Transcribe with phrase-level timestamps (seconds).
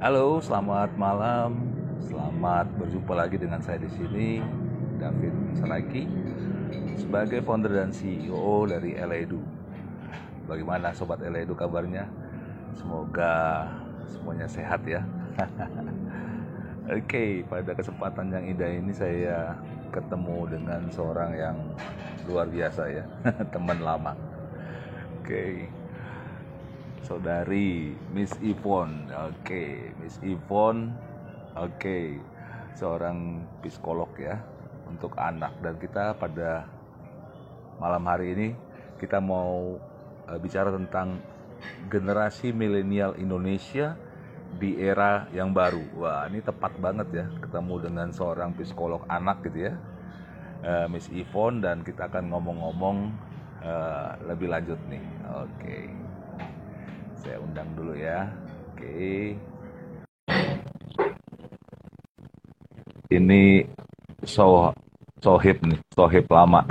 [0.00, 1.60] Halo, selamat malam.
[2.08, 4.40] Selamat berjumpa lagi dengan saya di sini,
[4.96, 6.08] David Saraki,
[6.96, 9.44] sebagai founder dan CEO dari Eledu.
[10.48, 12.08] Bagaimana sobat Eledu kabarnya?
[12.72, 13.68] Semoga
[14.08, 15.04] semuanya sehat ya.
[16.96, 19.52] Oke, pada kesempatan yang indah ini saya
[19.92, 21.56] ketemu dengan seorang yang
[22.24, 23.04] luar biasa ya,
[23.52, 24.16] teman lama.
[25.20, 25.68] Oke,
[27.04, 29.08] saudari Miss Ivon.
[29.12, 30.92] Oke, Miss Ivon.
[31.56, 32.20] Oke,
[32.78, 34.38] seorang psikolog ya
[34.86, 36.66] untuk anak dan kita pada
[37.78, 38.48] malam hari ini
[38.98, 39.78] kita mau
[40.28, 41.18] uh, bicara tentang
[41.88, 43.96] generasi milenial Indonesia
[44.50, 45.82] di era yang baru.
[45.96, 49.74] Wah, ini tepat banget ya ketemu dengan seorang psikolog anak gitu ya.
[50.60, 52.98] Uh, Miss Ivon dan kita akan ngomong-ngomong
[53.64, 55.04] uh, lebih lanjut nih.
[55.32, 55.48] Oke.
[55.56, 55.99] Okay.
[57.20, 58.32] Saya undang dulu ya.
[58.72, 58.80] Oke.
[58.80, 59.20] Okay.
[63.12, 63.68] Ini
[64.24, 64.72] so
[65.20, 66.64] sohib nih, sohib lama.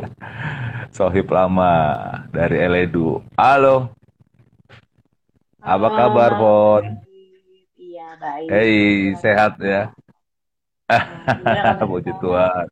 [0.96, 1.72] sohib lama
[2.32, 3.20] dari Eledu.
[3.36, 3.92] Halo.
[5.60, 6.84] Apa Halo, kabar, Pon?
[7.76, 8.48] Iya, baik.
[8.48, 9.92] Hei, sehat ya.
[11.92, 12.66] Puji Tuhan.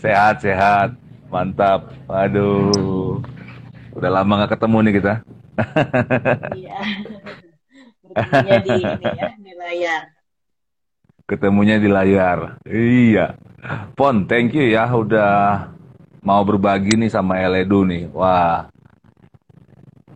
[0.00, 0.96] Sehat, sehat.
[1.28, 1.92] Mantap.
[2.08, 3.20] Aduh.
[3.92, 5.14] Udah lama nggak ketemu nih kita.
[6.60, 6.78] Iya.
[8.10, 10.02] Ketemunya di ini ya, di layar.
[11.30, 12.38] Ketemunya di layar.
[12.66, 13.38] Iya.
[13.94, 15.70] Pon, thank you ya udah
[16.26, 18.10] mau berbagi nih sama Eledu nih.
[18.10, 18.66] Wah.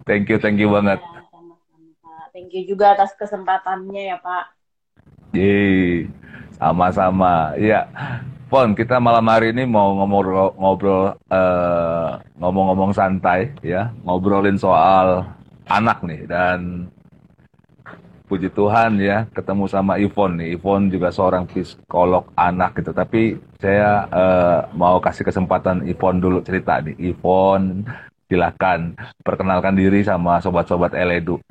[0.05, 0.98] Thank you, thank you ya, banget.
[1.00, 1.55] Sama-sama,
[2.34, 4.44] Thank you juga atas kesempatannya ya, Pak.
[5.32, 6.10] Yeay.
[6.58, 7.55] Sama-sama.
[7.56, 7.88] Iya.
[8.55, 15.27] Pon, kita malam hari ini mau ngobrol ngobrol uh, ngomong-ngomong santai ya, ngobrolin soal
[15.66, 16.86] anak nih dan
[18.30, 20.55] puji Tuhan ya ketemu sama Ivon nih.
[20.55, 22.94] Ivon juga seorang psikolog anak gitu.
[22.94, 26.95] Tapi saya uh, mau kasih kesempatan Ivon dulu cerita nih.
[27.11, 27.83] Ivon
[28.30, 28.95] silakan
[29.27, 31.42] perkenalkan diri sama sobat-sobat Eledu.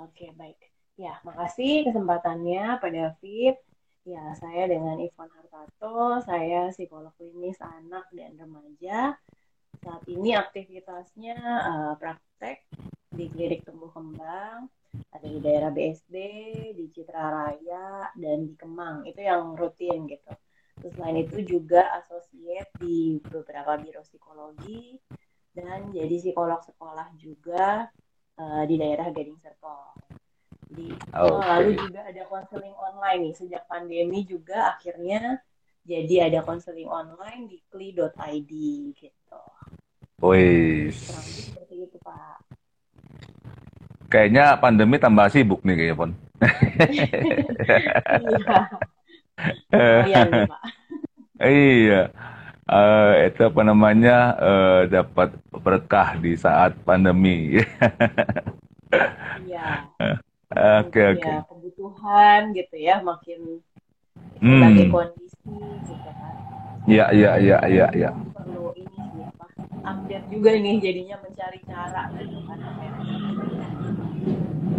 [0.00, 0.56] Oke baik.
[0.96, 3.60] Ya makasih kesempatannya Pak David.
[4.02, 9.14] Ya, saya dengan Ivan Hartato, saya psikolog klinis anak dan remaja.
[9.78, 12.66] Saat ini aktivitasnya uh, praktek
[13.14, 14.66] di klinik tumbuh kembang,
[15.14, 16.16] ada di daerah BSD,
[16.74, 19.06] di Citra Raya, dan di Kemang.
[19.06, 20.34] Itu yang rutin gitu.
[20.82, 24.98] Terus selain itu juga asosiat di beberapa biro psikologi
[25.54, 27.86] dan jadi psikolog sekolah juga
[28.34, 29.94] uh, di daerah Gading Serpong.
[30.72, 31.48] Di oh, okay.
[31.52, 35.44] lalu juga ada konseling online nih sejak pandemi juga akhirnya
[35.82, 38.52] jadi ada konseling online di kli.id
[38.96, 39.42] gitu.
[40.22, 40.94] Wih.
[40.94, 42.38] Seperti itu Pak.
[44.06, 46.10] Kayaknya pandemi tambah sibuk nih kayaknya Pon.
[50.06, 50.20] iya.
[50.22, 50.62] nih, Pak.
[51.50, 52.02] iya.
[52.62, 57.58] Uh, itu apa namanya uh, dapat berkah di saat pandemi.
[59.42, 59.88] Iya.
[60.52, 61.20] Oke okay, oke.
[61.24, 61.32] Okay.
[61.32, 63.40] Ya, kebutuhan gitu ya makin
[64.44, 64.92] hmm.
[64.92, 65.36] kondisi
[65.88, 66.34] gitu kan.
[66.84, 68.10] Iya iya iya iya iya.
[68.12, 69.44] Perlu ini sih apa
[69.80, 72.58] update juga nih jadinya mencari cara gitu kan.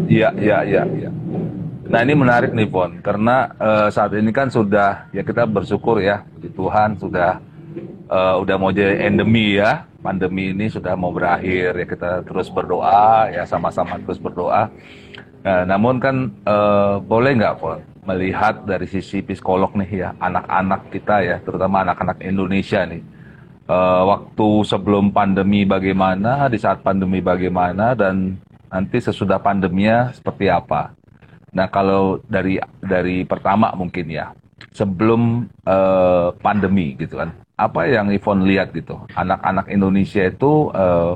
[0.06, 1.10] Iya iya iya iya.
[1.90, 6.22] Nah ini menarik nih Pon karena uh, saat ini kan sudah ya kita bersyukur ya
[6.38, 7.42] di Tuhan sudah
[8.14, 13.32] uh, udah mau jadi endemi ya pandemi ini sudah mau berakhir ya kita terus berdoa
[13.32, 14.68] ya sama-sama terus berdoa
[15.44, 21.16] Nah, namun kan uh, boleh nggak Paul melihat dari sisi psikolog nih ya anak-anak kita
[21.24, 23.04] ya terutama anak-anak Indonesia nih.
[23.64, 28.36] Uh, waktu sebelum pandemi bagaimana di saat pandemi bagaimana dan
[28.68, 30.96] nanti sesudah pandeminya seperti apa.
[31.52, 34.32] Nah kalau dari dari pertama mungkin ya
[34.72, 39.00] sebelum uh, pandemi gitu kan apa yang Ivon lihat gitu?
[39.16, 41.16] Anak-anak Indonesia itu uh,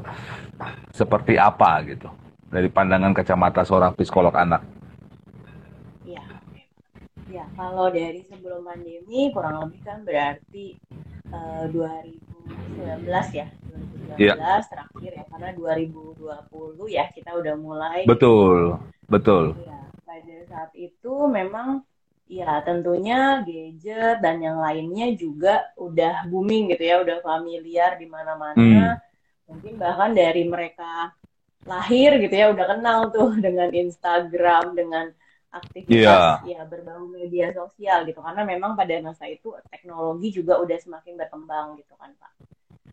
[0.91, 2.07] seperti apa gitu
[2.47, 4.63] dari pandangan kacamata seorang psikolog anak?
[6.07, 6.23] Iya,
[7.27, 10.79] ya kalau dari sebelum pandemi kurang lebih kan berarti
[11.31, 13.03] uh, 2019
[13.35, 13.47] ya,
[14.15, 14.33] 2019 ya.
[14.63, 18.07] terakhir ya, karena 2020 ya kita udah mulai.
[18.07, 18.79] Betul,
[19.11, 19.59] betul.
[19.67, 21.83] Ya, pada saat itu memang
[22.27, 28.55] ya tentunya gadget dan yang lainnya juga udah booming gitu ya, udah familiar di mana-mana.
[28.55, 28.95] Hmm.
[29.47, 31.15] Mungkin bahkan dari mereka
[31.67, 35.11] lahir gitu ya udah kenal tuh dengan Instagram dengan
[35.47, 36.43] aktivitas yeah.
[36.43, 41.79] ya berbau media sosial gitu karena memang pada masa itu teknologi juga udah semakin berkembang
[41.79, 42.31] gitu kan pak.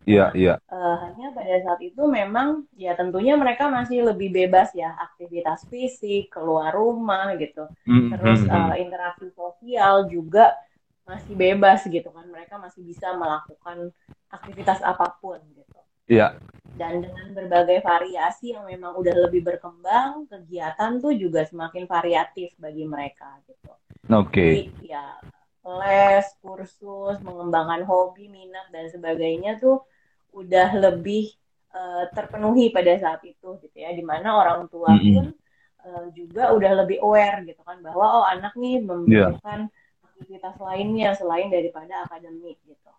[0.05, 0.55] Iya, iya.
[0.69, 6.29] Uh, hanya pada saat itu memang ya tentunya mereka masih lebih bebas ya aktivitas fisik
[6.29, 10.53] keluar rumah gitu mm, terus mm, uh, interaksi sosial juga
[11.09, 13.93] masih bebas gitu kan mereka masih bisa melakukan
[14.29, 16.37] aktivitas apa pun gitu iya
[16.75, 22.82] dan dengan berbagai variasi yang memang udah lebih berkembang kegiatan tuh juga semakin variatif bagi
[22.82, 23.71] mereka gitu
[24.11, 24.75] oke okay.
[24.82, 25.19] ya
[25.65, 29.81] les kursus mengembangkan hobi minat dan sebagainya tuh
[30.35, 31.32] udah lebih
[31.73, 35.15] uh, terpenuhi pada saat itu gitu ya di mana orang tua mm -hmm.
[35.15, 35.27] pun
[35.87, 40.05] uh, juga udah lebih aware gitu kan bahwa oh anak nih membutuhkan yeah.
[40.05, 42.93] aktivitas lainnya selain daripada akademik gitu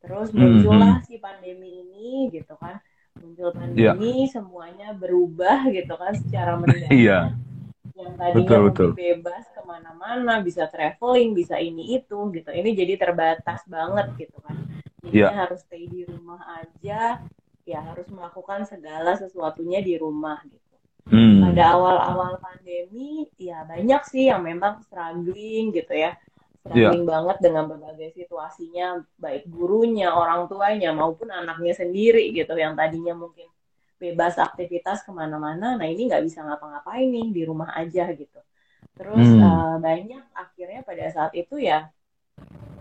[0.00, 1.08] terus muncullah mm -hmm.
[1.08, 2.80] si pandemi ini gitu kan
[3.20, 4.30] muncul pandemi yeah.
[4.30, 7.34] semuanya berubah gitu kan secara mendadak yeah.
[7.98, 8.90] yang tadinya betul, betul.
[8.94, 14.56] bebas ke mana-mana bisa traveling bisa ini itu gitu ini jadi terbatas banget gitu kan
[15.02, 15.32] jadinya yeah.
[15.34, 17.22] harus stay di rumah aja
[17.68, 20.68] ya harus melakukan segala sesuatunya di rumah gitu
[21.12, 21.52] hmm.
[21.52, 26.16] pada awal-awal pandemi ya banyak sih yang memang struggling gitu ya
[26.68, 27.12] struggling yeah.
[27.16, 28.86] banget dengan berbagai situasinya
[29.16, 33.48] baik gurunya orang tuanya maupun anaknya sendiri gitu yang tadinya mungkin
[33.96, 38.40] bebas aktivitas ke mana-mana nah ini nggak bisa ngapa-ngapain nih di rumah aja gitu
[38.94, 39.42] terus hmm.
[39.42, 41.88] uh, banyak akhirnya pada saat itu ya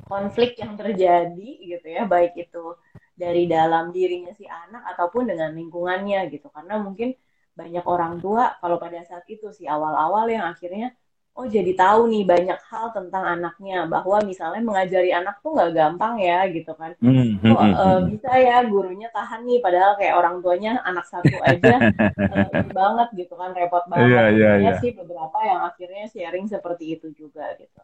[0.05, 2.75] konflik yang terjadi gitu ya baik itu
[3.17, 7.17] dari dalam dirinya si anak ataupun dengan lingkungannya gitu karena mungkin
[7.57, 10.93] banyak orang tua kalau pada saat itu si awal-awal yang akhirnya
[11.37, 16.17] oh jadi tahu nih banyak hal tentang anaknya bahwa misalnya mengajari anak tuh nggak gampang
[16.17, 17.53] ya gitu kan mm -hmm.
[17.53, 22.65] oh uh, bisa ya gurunya tahan nih padahal kayak orang tuanya anak satu aja uh,
[22.73, 24.77] banget gitu kan repot banget yeah, yeah, yeah.
[24.81, 27.79] sih beberapa yang akhirnya sharing seperti itu juga gitu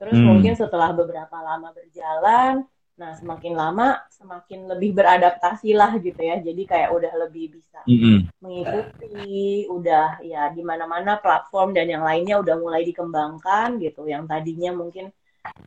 [0.00, 0.26] Terus hmm.
[0.32, 2.64] mungkin setelah beberapa lama berjalan,
[3.00, 6.36] nah semakin lama semakin lebih beradaptasi lah gitu ya.
[6.44, 8.28] Jadi kayak udah lebih bisa hmm.
[8.44, 14.04] mengikuti, udah ya di mana-mana platform dan yang lainnya udah mulai dikembangkan gitu.
[14.04, 15.08] Yang tadinya mungkin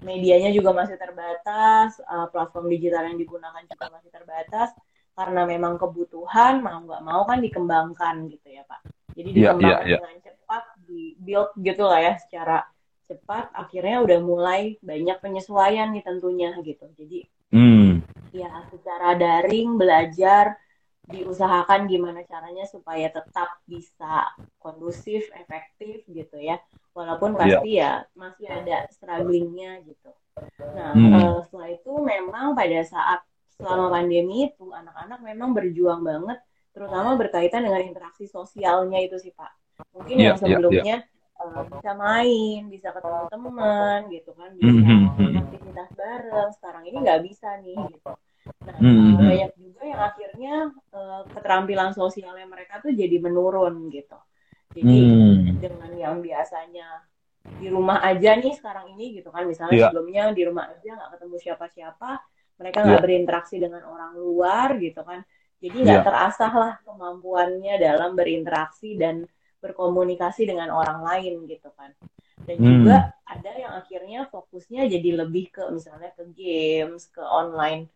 [0.05, 4.69] medianya juga masih terbatas, uh, platform digital yang digunakan juga masih terbatas
[5.17, 8.85] karena memang kebutuhan mau nggak mau kan dikembangkan gitu ya Pak.
[9.17, 10.01] Jadi iya, dikembangkan yeah, yeah, yeah.
[10.05, 12.61] dengan cepat, di build gitu lah ya secara
[13.23, 17.23] cepat akhirnya udah mulai banyak penyesuaian nih tentunya gitu jadi
[17.55, 18.03] hmm.
[18.35, 20.59] ya secara daring belajar
[21.07, 24.27] diusahakan gimana caranya supaya tetap bisa
[24.59, 26.59] kondusif efektif gitu ya
[26.91, 27.39] walaupun iya.
[27.39, 27.95] pasti yeah.
[28.03, 30.11] ya masih ada strugglingnya gitu
[30.75, 31.13] nah hmm.
[31.15, 33.23] uh, setelah itu memang pada saat
[33.55, 36.43] selama pandemi itu anak-anak memang berjuang banget
[36.75, 39.55] terutama berkaitan dengan interaksi sosialnya itu sih pak
[39.95, 41.11] mungkin yeah, yang sebelumnya yeah, yeah
[41.43, 45.41] uh, bisa main, bisa ketemu teman gitu kan, bisa mm-hmm.
[45.43, 46.49] aktivitas bareng.
[46.55, 48.11] Sekarang ini nggak bisa nih gitu.
[48.63, 49.23] Nah, mm-hmm.
[49.23, 50.53] banyak juga yang akhirnya
[50.91, 54.19] uh, keterampilan sosialnya mereka tuh jadi menurun gitu.
[54.73, 55.61] Jadi mm.
[55.61, 57.05] dengan yang biasanya
[57.43, 59.87] di rumah aja nih sekarang ini gitu kan, misalnya yeah.
[59.91, 62.09] sebelumnya di rumah aja nggak ketemu siapa-siapa,
[62.57, 63.05] mereka nggak yeah.
[63.05, 65.21] berinteraksi dengan orang luar gitu kan.
[65.59, 66.07] Jadi nggak yeah.
[66.07, 69.27] terasah lah kemampuannya dalam berinteraksi dan
[69.63, 71.95] berkomunikasi dengan orang lain gitu kan
[72.43, 72.67] dan hmm.
[72.67, 77.87] juga ada yang akhirnya fokusnya jadi lebih ke misalnya ke games ke online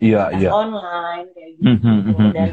[0.00, 0.52] iya, aktivitas yeah, yeah.
[0.56, 2.30] online kayak gitu mm -hmm.
[2.32, 2.50] dan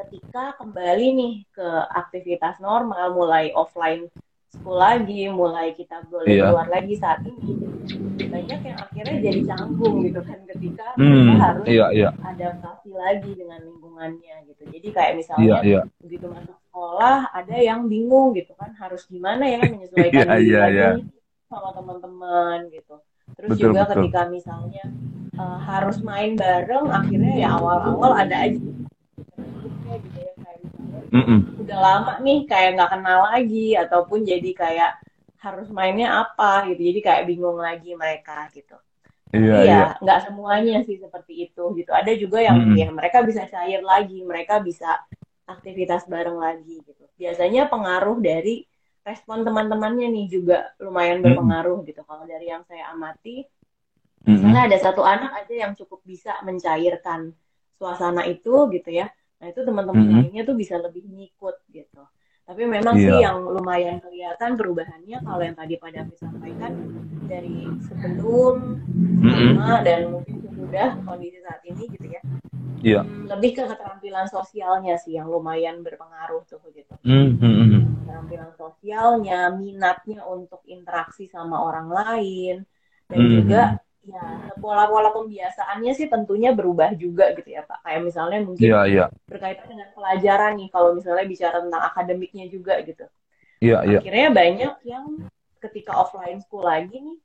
[0.00, 4.06] ketika kembali nih ke aktivitas normal mulai offline
[4.50, 6.48] school lagi mulai kita boleh yeah.
[6.48, 7.50] keluar lagi saat ini
[8.30, 12.12] banyak yang akhirnya jadi canggung gitu kan ketika hmm, harus yeah, yeah.
[12.22, 15.84] adaptasi lagi dengan lingkungannya gitu jadi kayak misalnya yeah, yeah.
[15.98, 20.94] begitu masuk sekolah ada yang bingung gitu kan harus gimana ya menyesuaikan yeah, lagi yeah.
[21.50, 22.94] sama teman-teman gitu
[23.34, 23.92] terus betul, juga betul.
[24.06, 24.84] ketika misalnya
[25.34, 28.58] uh, harus main bareng akhirnya ya awal-awal ada aja
[29.90, 30.60] gitu ya kayak
[31.10, 31.40] mm -mm.
[31.66, 34.90] udah lama nih kayak nggak kenal lagi ataupun jadi kayak
[35.40, 38.76] harus mainnya apa gitu jadi kayak bingung lagi mereka gitu
[39.30, 41.90] Iya, iya, nggak semuanya sih seperti itu gitu.
[41.94, 42.82] Ada juga yang mm -hmm.
[42.82, 44.98] ya, mereka bisa cair lagi, mereka bisa
[45.46, 47.04] aktivitas bareng lagi gitu.
[47.14, 48.66] Biasanya pengaruh dari
[49.06, 52.02] respon teman-temannya nih juga lumayan berpengaruh gitu.
[52.02, 53.46] Kalau dari yang saya amati,
[54.26, 57.30] misalnya ada satu anak aja yang cukup bisa mencairkan
[57.78, 59.14] suasana itu gitu ya.
[59.38, 62.02] Nah itu teman-teman lainnya tuh bisa lebih ngikut gitu.
[62.50, 63.06] Tapi memang yeah.
[63.06, 66.72] sih yang lumayan kelihatan perubahannya kalau yang tadi pada sampaikan
[67.30, 68.82] dari sebelum,
[69.22, 72.22] sama dan mungkin sudah kondisi saat ini gitu ya
[72.80, 73.04] Iya.
[73.04, 76.96] Lebih ke keterampilan sosialnya sih yang lumayan berpengaruh tuh gitu.
[77.04, 77.80] Mm -hmm.
[78.04, 82.64] Keterampilan sosialnya, minatnya untuk interaksi sama orang lain,
[83.04, 83.36] dan mm -hmm.
[83.36, 83.62] juga
[84.10, 87.86] ya pola-pola pembiasaannya sih tentunya berubah juga gitu ya Pak.
[87.86, 89.04] Kayak misalnya mungkin Iya, iya.
[89.30, 93.06] berkaitan dengan pelajaran nih kalau misalnya bicara tentang akademiknya juga gitu.
[93.62, 93.98] Iya, iya.
[94.02, 95.04] Akhirnya banyak yang
[95.62, 97.18] ketika offline school lagi nih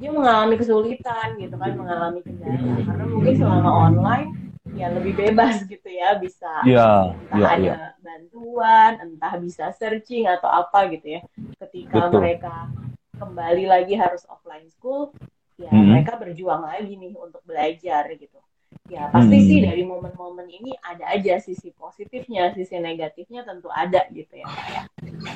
[0.00, 4.28] dia mengalami kesulitan gitu kan, mengalami kendala karena mungkin selama online
[4.74, 7.76] ya lebih bebas gitu ya bisa Iya, entah iya, ada iya.
[8.02, 11.20] bantuan, entah bisa searching atau apa gitu ya.
[11.62, 12.18] Ketika Betul.
[12.18, 12.54] mereka
[13.14, 15.14] kembali lagi harus offline school,
[15.54, 15.90] ya Mhm.
[15.94, 18.38] mereka berjuang lagi nih untuk belajar gitu.
[18.90, 19.46] Ya pasti Hmm.
[19.48, 24.44] sih dari momen-momen ini ada aja sisi positifnya, sisi negatifnya tentu ada gitu ya.
[24.44, 24.82] Pak, ya.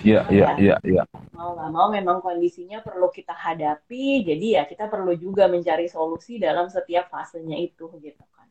[0.05, 1.03] Iya, iya, iya, iya.
[1.33, 6.37] Mau nggak mau memang kondisinya perlu kita hadapi, jadi ya kita perlu juga mencari solusi
[6.37, 8.47] dalam setiap fasenya itu gitu kan.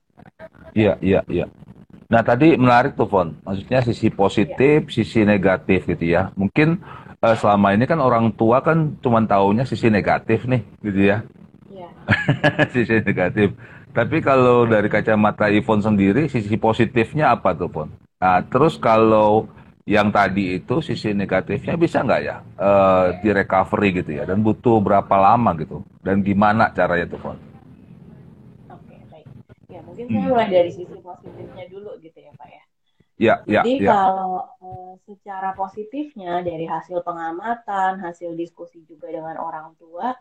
[0.74, 1.46] Iya, iya, iya.
[2.08, 3.36] Nah, tadi menarik tuh, Fon.
[3.44, 6.32] Maksudnya sisi positif, sisi negatif gitu ya.
[6.40, 6.80] Mungkin
[7.22, 11.18] eh, selama ini kan orang tua kan cuma taunya sisi negatif nih, gitu ya.
[12.74, 13.54] Sisi negatif.
[13.96, 17.90] Tapi kalau dari kacamata Ivon sendiri, sisi positifnya apa tuh, Fon?
[18.22, 19.50] Nah, terus kalau
[19.88, 24.24] yang tadi itu sisi negatifnya bisa nggak ya eh, di recovery gitu ya?
[24.30, 25.82] Dan butuh berapa lama gitu?
[26.06, 27.38] Dan gimana caranya tuh, Fon?
[28.72, 29.28] Oke, baik.
[29.72, 30.32] Ya, mungkin saya Hmm.
[30.32, 32.64] mulai dari sisi positifnya dulu gitu ya, Pak ya.
[33.18, 33.92] Ya, ya, Jadi ya.
[33.92, 40.14] kalau eh, secara positifnya dari hasil pengamatan, hasil diskusi juga dengan orang tua,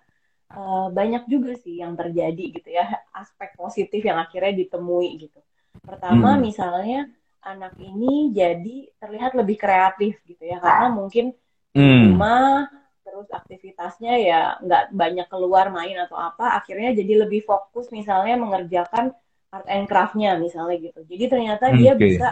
[0.53, 2.85] eh, banyak juga sih yang terjadi gitu ya,
[3.15, 5.39] aspek positif yang akhirnya ditemui gitu.
[5.87, 6.43] Pertama, Hmm.
[6.43, 7.07] misalnya
[7.47, 11.31] anak ini jadi terlihat lebih kreatif gitu ya, karena mungkin
[11.77, 12.17] Hmm.
[12.17, 12.67] rumah
[13.07, 19.15] terus aktivitasnya ya nggak banyak keluar main atau apa, akhirnya jadi lebih fokus misalnya mengerjakan
[19.55, 21.01] art and craft-nya misalnya gitu.
[21.07, 22.03] Jadi ternyata dia Oke.
[22.11, 22.27] bisa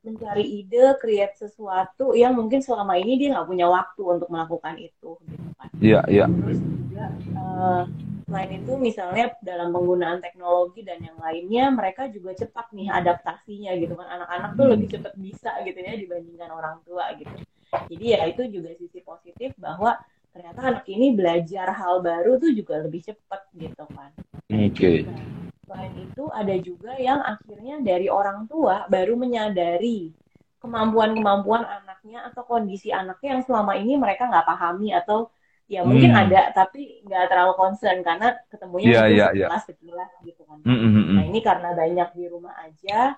[0.00, 5.20] mencari ide, create sesuatu yang mungkin selama ini dia nggak punya waktu untuk melakukan itu
[5.28, 5.68] gitu kan.
[5.76, 6.26] Iya, iya.
[6.28, 7.82] Terus juga eh,
[8.24, 13.92] selain itu misalnya dalam penggunaan teknologi dan yang lainnya mereka juga cepat nih adaptasinya gitu
[13.92, 14.08] kan.
[14.08, 17.36] Anak-anak tuh lebih cepat bisa gitu ya dibandingkan orang tua gitu.
[17.70, 20.00] Jadi ya itu juga sisi positif bahwa
[20.32, 24.10] ternyata anak ini belajar hal baru tuh juga lebih cepat gitu kan.
[24.48, 25.04] Oke.
[25.04, 30.10] Nah, selain itu ada juga yang akhirnya dari orang tua baru menyadari
[30.58, 35.30] kemampuan-kemampuan anaknya atau kondisi anaknya yang selama ini mereka nggak pahami atau
[35.70, 36.22] ya mungkin Hmm.
[36.26, 39.46] ada tapi nggak terlalu concern karena ketemunya Iya, mungkin iya, iya.
[39.46, 40.58] sekilas sekilas gitu kan.
[40.66, 41.14] Hmm, hmm, hmm.
[41.14, 43.14] Nah ini karena banyak di rumah aja,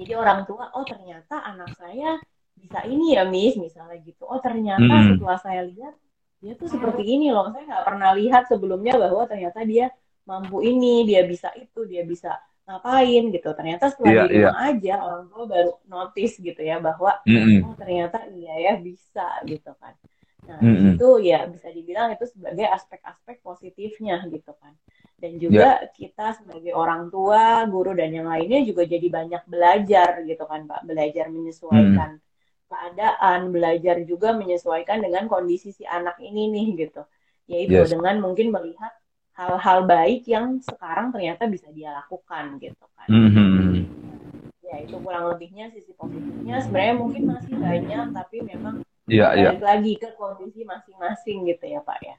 [0.00, 2.16] jadi orang tua, oh ternyata anak saya
[2.56, 4.24] bisa ini ya Miss, misalnya gitu.
[4.24, 5.20] Oh ternyata Mm-mm.
[5.20, 5.94] setelah saya lihat,
[6.40, 7.52] dia tuh seperti ini loh.
[7.52, 9.92] Saya nggak pernah lihat sebelumnya bahwa ternyata dia
[10.32, 12.28] mampu ini, dia bisa itu, dia bisa
[12.66, 13.48] ngapain gitu.
[13.58, 17.60] Ternyata setelah Iya, di rumah aja, orang tua baru notice gitu ya, bahwa Hmm, hmm.
[17.66, 19.94] oh ternyata iya ya bisa gitu kan.
[20.48, 20.96] Nah, Mm-mm.
[20.96, 24.72] itu ya bisa dibilang itu sebagai aspek-aspek positifnya gitu kan.
[25.20, 30.44] Dan juga kita sebagai orang tua, guru dan yang lainnya juga jadi banyak belajar gitu
[30.50, 30.80] kan, Pak.
[30.88, 32.10] Belajar menyesuaikan
[32.70, 37.02] keadaan, belajar juga menyesuaikan dengan kondisi si anak ini nih gitu.
[37.50, 37.90] Yaitu Yes.
[37.92, 38.92] dengan mungkin melihat
[39.40, 43.72] hal-hal baik yang sekarang ternyata bisa dia lakukan gitu kan Hmm, hmm, hmm.
[44.60, 48.74] ya itu kurang lebihnya sisi positifnya sebenarnya mungkin masih banyak tapi memang
[49.08, 49.32] iya.
[49.32, 52.16] balik lagi ke kondisi masing-masing gitu ya pak ya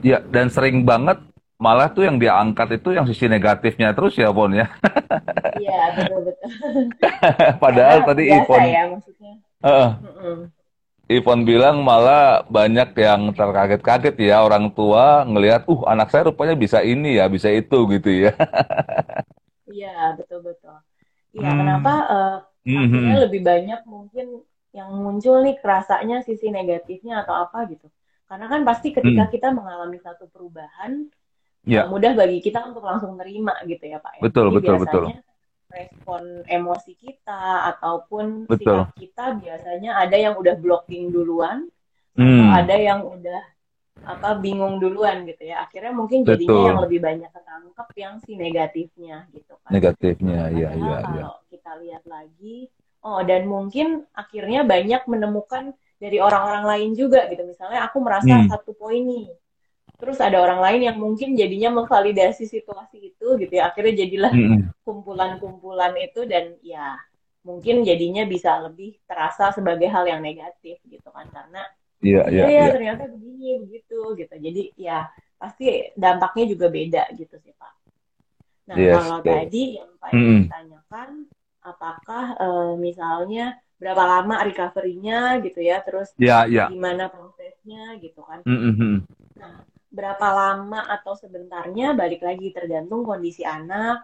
[0.00, 1.20] Iya, dan sering banget
[1.60, 4.64] malah tuh yang diangkat itu yang sisi negatifnya terus ya, Pon ya.
[5.60, 6.48] iya betul betul
[7.62, 9.32] Padahal Karena tadi Ipon, ya maksudnya
[9.64, 10.38] Heeh, Mm-mm.
[11.04, 16.80] Ipon bilang malah banyak yang terkaget-kaget ya orang tua ngelihat, uh anak saya rupanya bisa
[16.80, 18.32] ini ya, bisa itu gitu ya.
[19.72, 20.74] iya betul betul
[21.36, 21.58] iya Hmm.
[21.60, 21.90] kenapa
[22.84, 23.22] akhirnya hmm.
[23.24, 24.26] lebih banyak mungkin
[24.78, 27.86] yang muncul nih kerasanya sisi negatifnya atau apa gitu
[28.28, 29.32] karena kan pasti ketika Hmm.
[29.34, 30.92] kita mengalami satu perubahan
[31.66, 34.28] Ya, mudah bagi kita untuk langsung terima gitu ya Pak ya.
[34.28, 35.04] betul, Jadi betul, betul.
[35.78, 36.22] Respon
[36.56, 37.42] emosi kita
[37.74, 38.58] ataupun Betul.
[38.58, 41.58] sikap kita biasanya ada yang udah blocking duluan
[42.28, 43.40] atau Hmm, ada yang udah
[44.12, 45.56] apa bingung duluan gitu ya.
[45.64, 46.68] Akhirnya mungkin jadinya betul.
[46.68, 49.74] yang lebih banyak ketangkep yang si negatifnya gitu kan.
[49.74, 51.24] Negatifnya, iya, iya, iya.
[51.24, 52.68] kalau kita lihat lagi,
[53.06, 53.86] oh dan mungkin
[54.22, 55.64] akhirnya banyak menemukan
[56.02, 57.42] dari orang-orang lain juga gitu.
[57.48, 59.24] Misalnya aku merasa Hmm, satu poin nih,
[59.94, 63.70] terus ada orang lain yang mungkin jadinya memvalidasi situasi itu gitu ya.
[63.70, 64.32] Akhirnya jadilah
[64.82, 66.98] kumpulan-kumpulan itu dan ya
[67.44, 71.62] mungkin jadinya bisa lebih terasa sebagai hal yang negatif gitu kan karena
[72.04, 72.72] Iya, iya, iya ya iya.
[72.76, 74.34] ternyata begini begitu gitu.
[74.36, 75.08] Jadi ya
[75.40, 77.72] pasti dampaknya juga beda gitu sih Pak.
[78.68, 79.32] Nah, Yes, kalau betul.
[79.32, 80.40] tadi yang Pak hmm.
[80.52, 81.10] tanyakan,
[81.64, 83.44] apakah eh, misalnya
[83.80, 86.64] berapa lama recovery-nya gitu ya, terus Iya, iya.
[86.68, 88.44] gimana prosesnya gitu kan.
[88.44, 88.96] Hmm, hmm.
[89.40, 89.64] Nah,
[89.96, 93.96] berapa lama atau sebentarnya balik lagi tergantung kondisi anak,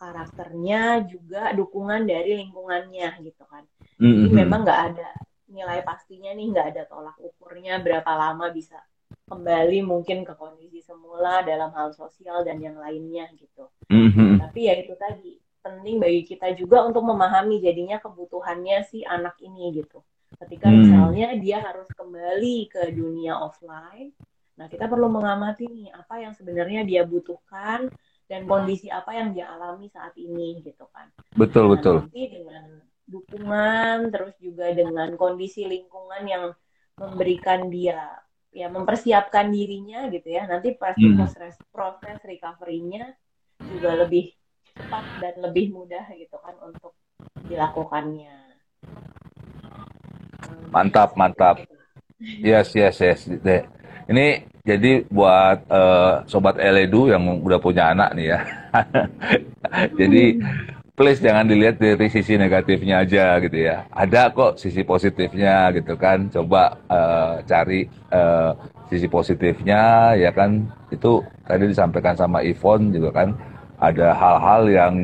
[0.00, 3.64] karakternya, juga dukungan dari lingkungannya gitu kan.
[4.12, 4.38] Jadi Mm-hmm.
[4.40, 5.08] memang nggak ada
[5.56, 8.78] nilai pastinya nih, nggak ada tolak ukurnya berapa lama bisa
[9.30, 13.64] kembali mungkin ke kondisi semula dalam hal sosial dan yang lainnya gitu.
[13.92, 14.32] Mm-hmm.
[14.40, 15.30] Tapi ya itu tadi
[15.64, 19.98] penting bagi kita juga untuk memahami jadinya kebutuhannya si anak ini gitu.
[20.38, 20.78] Ketika Hmm.
[20.80, 24.14] misalnya dia harus kembali ke dunia offline,
[24.58, 27.86] nah kita perlu mengamati nih apa yang sebenarnya dia butuhkan
[28.28, 31.08] dan kondisi apa yang dia alami saat ini gitu kan.
[31.38, 31.96] Betul Nah, betul.
[32.04, 32.64] nanti dengan
[33.08, 36.44] dukungan terus juga dengan kondisi lingkungan yang
[36.98, 38.18] memberikan dia
[38.52, 41.16] ya mempersiapkan dirinya gitu ya nanti pasti Hmm.
[41.16, 43.14] proses proses recovery-nya
[43.62, 44.34] juga lebih
[44.76, 46.92] cepat dan lebih mudah gitu kan untuk
[47.48, 48.34] dilakukannya.
[50.68, 51.64] Mantap, mantap.
[51.64, 51.76] itu.
[52.44, 53.20] Yes, yes, yes.
[54.08, 58.40] Ini jadi buat eh, sobat Eledu yang udah punya anak nih ya.
[60.00, 60.24] jadi
[60.96, 63.84] please jangan dilihat dari sisi negatifnya aja gitu ya.
[63.92, 66.32] Ada kok sisi positifnya gitu kan.
[66.32, 68.50] Coba eh, cari eh,
[68.88, 70.64] sisi positifnya ya kan.
[70.88, 73.36] Itu tadi disampaikan sama Ivon juga kan.
[73.76, 74.94] Ada hal-hal yang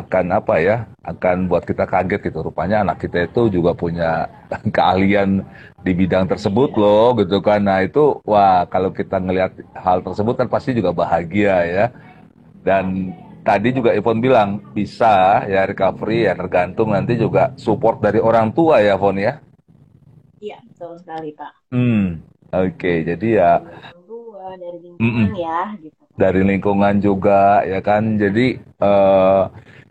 [0.00, 2.38] akan apa ya akan buat kita kaget gitu.
[2.48, 4.26] Rupanya anak kita itu juga punya
[4.76, 5.44] keahlian
[5.86, 7.60] di bidang tersebut loh gitu kan.
[7.68, 11.84] Nah itu wah kalau kita ngelihat hal tersebut kan pasti juga bahagia ya.
[12.64, 13.12] Dan
[13.44, 18.80] tadi juga Ivon bilang bisa ya recovery ya tergantung nanti juga support dari orang tua
[18.80, 19.38] ya Von ya.
[20.44, 21.52] Iya, betul sekali Pak.
[21.72, 22.00] hmm
[22.54, 22.92] oke.
[23.08, 26.02] Jadi ya Dari orang tua, dari lingkungan ya gitu.
[26.14, 28.02] dari lingkungan juga ya kan.
[28.22, 29.42] Jadi eh,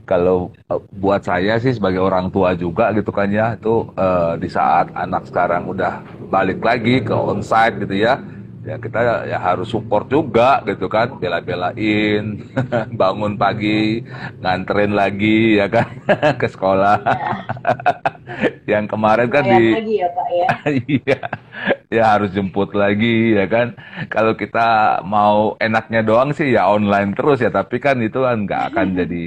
[0.03, 4.49] kalau eh, buat saya sih sebagai orang tua juga gitu kan ya itu eh, di
[4.51, 8.19] saat anak sekarang udah balik lagi ke onsite gitu ya
[8.63, 12.39] ya kita ya harus support juga gitu kan bela-belain
[12.99, 13.99] bangun pagi
[14.39, 15.87] nganterin lagi ya kan
[16.41, 16.97] ke sekolah
[18.63, 20.47] Ya, yang kemarin kan di lagi ya Pak ya.
[20.87, 21.19] Iya,
[21.91, 23.75] ya harus jemput lagi ya kan.
[24.09, 28.61] Kalau kita mau enaknya doang sih ya online terus ya, tapi kan itu kan nggak
[28.73, 29.23] akan jadi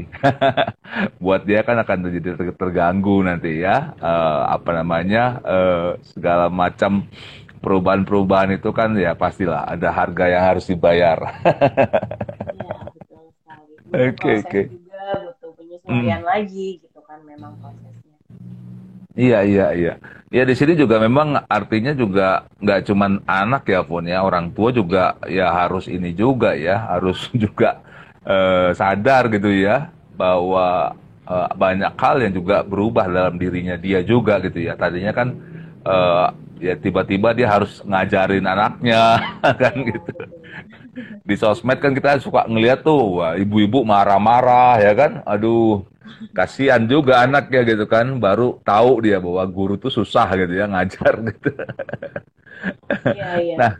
[1.22, 3.94] buat dia kan akan jadi ter- terganggu nanti ya.
[4.00, 7.04] Eh, apa namanya eh, segala macam
[7.62, 11.18] perubahan-perubahan itu kan ya pastilah ada harga yang harus dibayar.
[12.54, 13.72] Iya, betul sekali.
[13.86, 14.60] Butuh Oke, proses oke.
[14.72, 18.18] juga, butuh penyesuaian lagi gitu kan memang prosesnya.
[19.16, 19.92] Iya iya iya.
[20.28, 24.68] Ya di sini juga memang artinya juga nggak cuman anak ya Fon ya, orang tua
[24.74, 27.80] juga ya harus ini juga ya, harus juga
[28.26, 30.92] eh, sadar gitu ya bahwa
[31.24, 34.76] eh, banyak hal yang juga berubah dalam dirinya dia juga gitu ya.
[34.76, 35.28] Tadinya kan
[35.88, 36.26] eh,
[36.60, 39.20] ya tiba-tiba dia harus ngajarin anaknya
[39.62, 40.12] kan gitu.
[41.26, 45.12] Di sosmed kan kita suka ngeliat tuh wah, ibu-ibu marah-marah ya kan.
[45.26, 45.84] Aduh,
[46.32, 51.14] kasihan juga anaknya gitu kan baru tahu dia bahwa guru tuh susah gitu ya ngajar
[51.28, 51.50] gitu
[53.12, 53.56] Iya, iya.
[53.60, 53.72] Nah,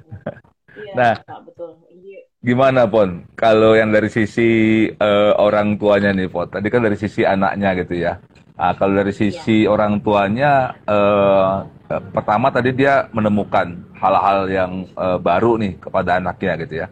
[0.76, 1.14] Iya, nah.
[1.48, 1.70] Betul.
[1.88, 4.48] Iya, gimana Pon kalau yang dari sisi
[4.92, 8.20] eh, orang tuanya nih Pon tadi kan dari sisi anaknya gitu ya
[8.56, 11.54] Ah, kalau dari sisi orang tuanya eh,
[11.90, 16.88] eh, pertama tadi dia menemukan hal-hal yang eh, baru nih kepada anaknya gitu ya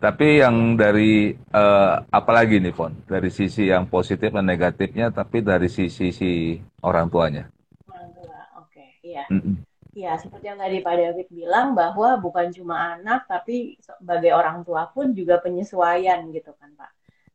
[0.00, 5.44] tapi yang dari eh, apa lagi nih Pon dari sisi yang positif dan negatifnya tapi
[5.44, 7.44] dari sisi si orang tuanya
[7.90, 8.38] orang tua.
[8.64, 9.28] Oke, iya.
[9.28, 9.70] Mm-mm.
[9.90, 14.86] Iya, seperti yang tadi Pak David bilang bahwa bukan cuma anak, tapi sebagai orang tua
[14.86, 16.90] pun juga penyesuaian gitu kan Pak.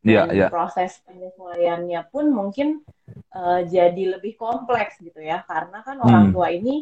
[0.06, 0.46] Iya, Dan iya.
[0.54, 2.68] proses penyesuaiannya pun mungkin
[3.36, 6.06] eh, jadi lebih kompleks gitu ya, karena kan Hmm.
[6.08, 6.74] orang tua ini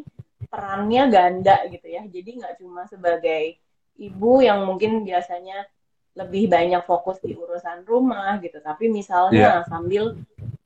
[0.53, 2.03] perannya ganda gitu ya.
[2.07, 3.59] Jadi nggak cuma sebagai
[3.99, 5.67] ibu yang mungkin biasanya
[6.15, 10.15] lebih banyak fokus di urusan rumah gitu, tapi misalnya sambil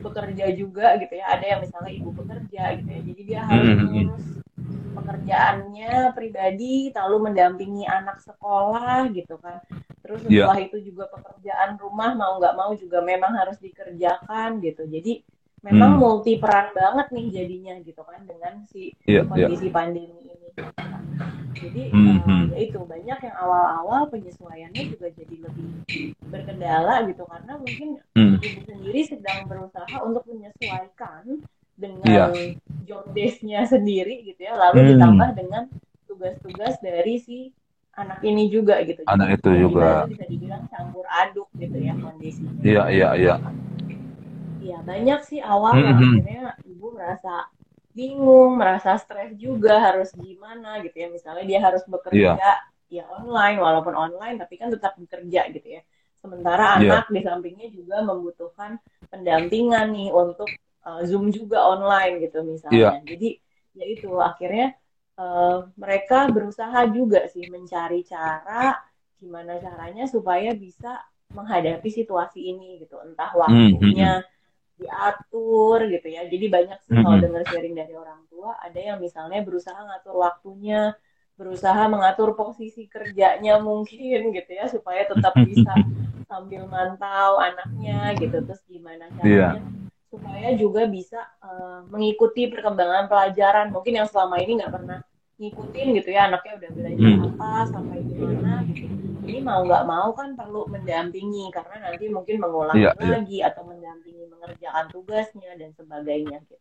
[0.05, 1.25] bekerja juga gitu ya.
[1.35, 3.01] Ada yang misalnya ibu bekerja gitu ya.
[3.09, 3.89] Jadi dia harus Hmm, hmm, hmm.
[3.89, 4.27] mengurus
[4.97, 9.63] pekerjaannya pribadi, lalu mendampingi anak sekolah gitu kan.
[10.09, 10.49] Terus Iya.
[10.49, 14.89] setelah itu juga pekerjaan rumah mau nggak mau juga memang harus dikerjakan gitu.
[14.89, 15.21] Jadi
[15.61, 16.01] memang Hmm.
[16.01, 19.29] multi peran banget nih jadinya gitu kan dengan si Iya, iya.
[19.29, 20.49] kondisi pandemi ini.
[21.59, 22.55] Jadi eh, hmm.
[22.55, 25.69] ya itu banyak yang awal-awal penyesuaiannya juga jadi lebih
[26.25, 28.39] berkendala gitu karena mungkin Hmm.
[28.41, 31.43] ibu sendiri sedang berusaha untuk menyesuaikan
[31.75, 32.25] dengan Iya.
[32.87, 34.89] job desk-nya sendiri gitu ya, lalu Hmm.
[34.95, 35.63] ditambah dengan
[36.07, 37.39] tugas-tugas dari si
[37.99, 39.03] anak ini juga gitu.
[39.03, 39.91] Jadi Anak itu bisa juga.
[40.07, 42.53] bisa dibilang campur aduk gitu ya kondisinya.
[42.63, 43.35] Iya, iya, iya.
[44.59, 46.15] Iya, banyak sih awal Hmm, hmm.
[46.23, 47.35] akhirnya ibu merasa
[47.97, 51.09] bingung, merasa stres juga harus gimana gitu ya.
[51.11, 52.55] Misalnya dia harus bekerja Iya.
[52.89, 55.83] ya online walaupun online tapi kan tetap bekerja gitu ya
[56.19, 57.05] sementara yeah.
[57.05, 58.81] anak di sampingnya juga membutuhkan
[59.13, 60.49] pendampingan nih untuk
[60.89, 63.05] uh, zoom juga online gitu misalnya yeah.
[63.05, 63.29] jadi
[63.79, 64.75] ya itu akhirnya
[65.19, 68.79] uh, mereka berusaha juga sih mencari cara
[69.19, 71.03] gimana caranya supaya bisa
[71.35, 74.37] menghadapi situasi ini gitu entah hmm, waktunya mm -hmm
[74.79, 76.23] diatur gitu ya.
[76.31, 77.05] Jadi banyak sih mm -hmm.
[77.05, 80.95] kalau dengar sharing dari orang tua, ada yang misalnya berusaha ngatur waktunya,
[81.35, 85.75] berusaha mengatur posisi kerjanya mungkin gitu ya supaya tetap bisa
[86.31, 88.39] sambil mantau anaknya gitu.
[88.39, 89.67] Terus gimana caranya yeah.
[90.09, 93.75] supaya juga bisa uh, mengikuti perkembangan pelajaran.
[93.75, 94.99] Mungkin yang selama ini nggak pernah
[95.39, 97.23] ngikutin gitu ya anaknya udah belajar mm.
[97.39, 98.99] apa sampai gimana gitu
[99.29, 103.21] ini mau nggak mau kan perlu mendampingi karena nanti mungkin mengulang yeah, iya.
[103.21, 103.49] lagi yeah.
[103.53, 106.57] atau mendampingi mengerjakan tugasnya dan sebagainya gitu.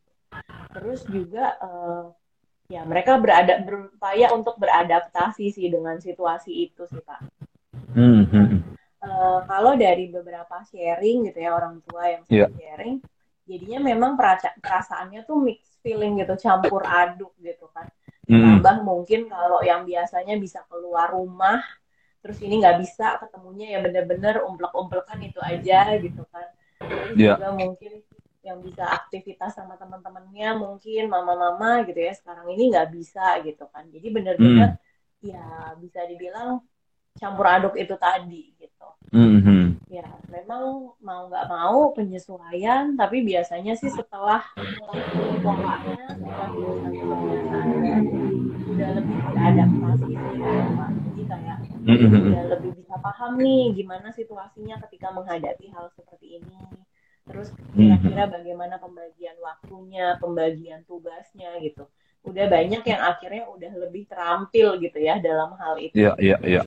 [0.75, 2.11] Terus juga uh,
[2.67, 7.23] ya mereka berada berupaya untuk beradaptasi sih dengan situasi itu sih pak.
[7.95, 8.47] Mm -hmm.
[9.07, 12.51] uh, kalau dari beberapa sharing gitu ya orang tua yang yeah.
[12.51, 12.99] sharing,
[13.47, 14.19] jadinya memang
[14.59, 17.87] perasaannya tuh mix feeling gitu, campur aduk gitu kan.
[18.27, 18.59] Mm.
[18.59, 21.63] Tambah mungkin kalau yang biasanya bisa keluar rumah
[22.27, 26.47] terus ini nggak bisa ketemunya ya bener-bener umplek-umplekan itu aja gitu kan
[26.83, 27.39] terus yeah.
[27.39, 28.03] juga mungkin
[28.43, 33.87] yang bisa aktivitas sama teman-temannya mungkin mama-mama gitu ya sekarang ini nggak bisa gitu kan
[33.87, 35.23] jadi bener-bener mm.
[35.23, 36.59] ya bisa dibilang
[37.17, 38.87] campur aduk itu tadi gitu.
[39.07, 39.87] Mm-hmm.
[39.87, 47.95] ya memang mau nggak mau penyesuaian tapi biasanya sih setelah polanya setelah kebiasaannya
[48.67, 52.19] udah lebih beradaptasi sih ya pak jadi kayak mm-hmm.
[52.19, 56.55] udah lebih bisa paham nih gimana situasinya ketika menghadapi hal seperti ini.
[57.27, 61.83] Terus kira-kira bagaimana pembagian waktunya pembagian tugasnya gitu.
[62.23, 65.95] Udah banyak yang akhirnya udah lebih terampil gitu ya dalam hal itu.
[65.95, 66.61] Iya iya iya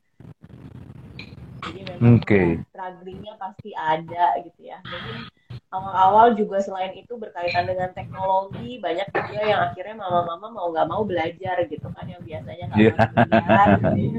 [1.61, 2.49] jadi memang okay.
[2.73, 5.29] strugglingnya pasti ada gitu ya mungkin
[5.71, 11.03] awal-awal juga selain itu berkaitan dengan teknologi banyak juga yang akhirnya mama-mama mau nggak mau
[11.07, 12.95] belajar gitu kan yang biasanya nggak yeah.
[13.15, 14.19] belajar gitu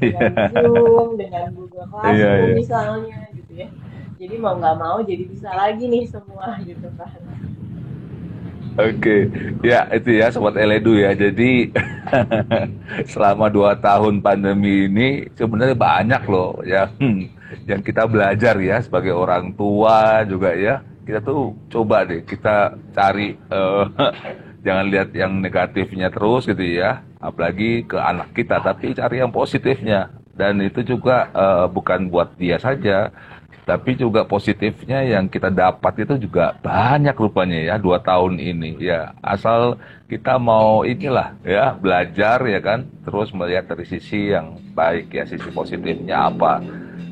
[0.02, 2.54] dengan Zoom dengan Google Classroom yeah, yeah.
[2.54, 3.68] misalnya gitu ya
[4.22, 7.18] jadi mau nggak mau jadi bisa lagi nih semua gitu kan
[8.72, 9.20] Oke, okay.
[9.60, 11.12] ya itu ya sobat Eledu ya.
[11.12, 11.68] Jadi
[13.12, 16.88] selama dua tahun pandemi ini sebenarnya banyak loh ya
[17.70, 23.34] yang kita belajar ya sebagai orang tua juga ya kita tuh coba deh kita cari
[23.50, 23.84] uh,
[24.66, 30.10] jangan lihat yang negatifnya terus gitu ya apalagi ke anak kita tapi cari yang positifnya
[30.32, 33.12] dan itu juga uh, bukan buat dia saja
[33.62, 38.82] tapi juga positifnya yang kita dapat itu juga banyak rupanya ya dua tahun ini.
[38.82, 39.78] Ya asal
[40.10, 45.48] kita mau inilah ya belajar ya kan terus melihat dari sisi yang baik ya sisi
[45.54, 46.58] positifnya apa.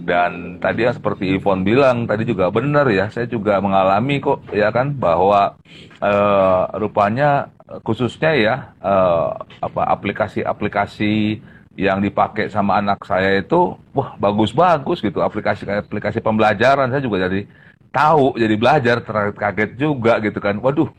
[0.01, 4.73] Dan tadi yang seperti Ivon bilang tadi juga benar ya, saya juga mengalami kok ya
[4.75, 5.55] kan bahwa
[6.03, 7.53] uh, rupanya
[7.87, 11.39] khususnya ya uh, apa aplikasi-aplikasi
[11.81, 15.25] yang dipakai sama anak saya itu wah bagus-bagus gitu.
[15.25, 17.49] Aplikasi-aplikasi pembelajaran saya juga jadi
[17.89, 20.61] tahu jadi belajar terkaget juga gitu kan.
[20.61, 20.93] Waduh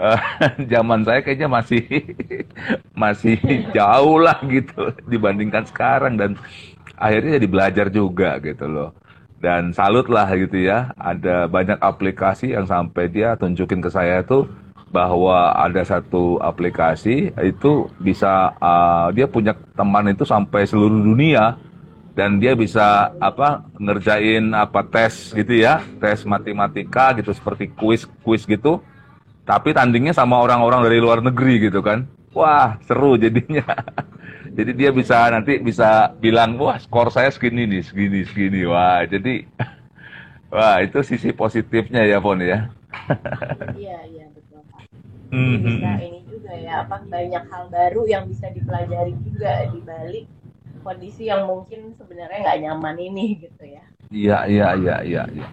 [0.00, 0.20] uh,
[0.72, 1.84] zaman saya kayaknya masih
[3.02, 3.36] masih
[3.76, 6.16] jauh lah gitu dibandingkan sekarang.
[6.16, 6.40] Dan
[6.96, 8.90] akhirnya jadi belajar juga gitu loh.
[9.42, 14.46] Dan salut lah gitu ya ada banyak aplikasi yang sampai dia tunjukin ke saya tuh
[14.92, 21.56] bahwa ada satu aplikasi itu bisa uh, dia punya teman itu sampai seluruh dunia
[22.12, 28.44] dan dia bisa apa ngerjain apa tes gitu ya tes matematika gitu seperti kuis kuis
[28.44, 28.84] gitu
[29.48, 32.04] tapi tandingnya sama orang-orang dari luar negeri gitu kan
[32.36, 33.64] wah seru jadinya
[34.52, 38.68] Jadi dia bisa nanti bisa bilang wah skor saya segini nih, segini, segini.
[38.68, 39.48] Wah, jadi
[40.52, 42.68] wah itu sisi positifnya ya Pon ya.
[43.72, 44.26] iya, iya.
[45.32, 45.64] Mm -hmm.
[45.64, 50.24] Bisa ini juga ya apa banyak hal baru yang bisa dipelajari juga di balik
[50.84, 53.82] kondisi yang mungkin sebenarnya nggak nyaman ini gitu ya.
[54.12, 55.48] Iya, iya, iya, iya, iya.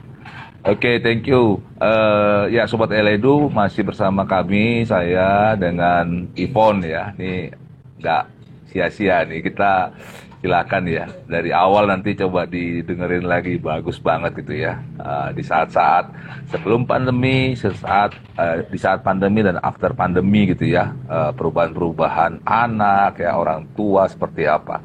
[0.67, 1.63] Oke, okay, thank you.
[1.79, 7.15] Uh, ya, Sobat Eledu masih bersama kami, saya dengan Ivon ya.
[7.15, 7.55] Ini
[8.03, 8.23] nggak
[8.67, 9.95] sia-sia nih kita
[10.39, 11.05] silakan ya.
[11.27, 14.79] Dari awal nanti coba didengerin lagi bagus banget gitu ya.
[14.99, 16.11] Uh, di saat-saat
[16.49, 20.95] sebelum pandemi sesaat uh, di saat pandemi dan after pandemi gitu ya.
[21.07, 24.81] Uh, perubahan-perubahan anak ya orang tua seperti apa.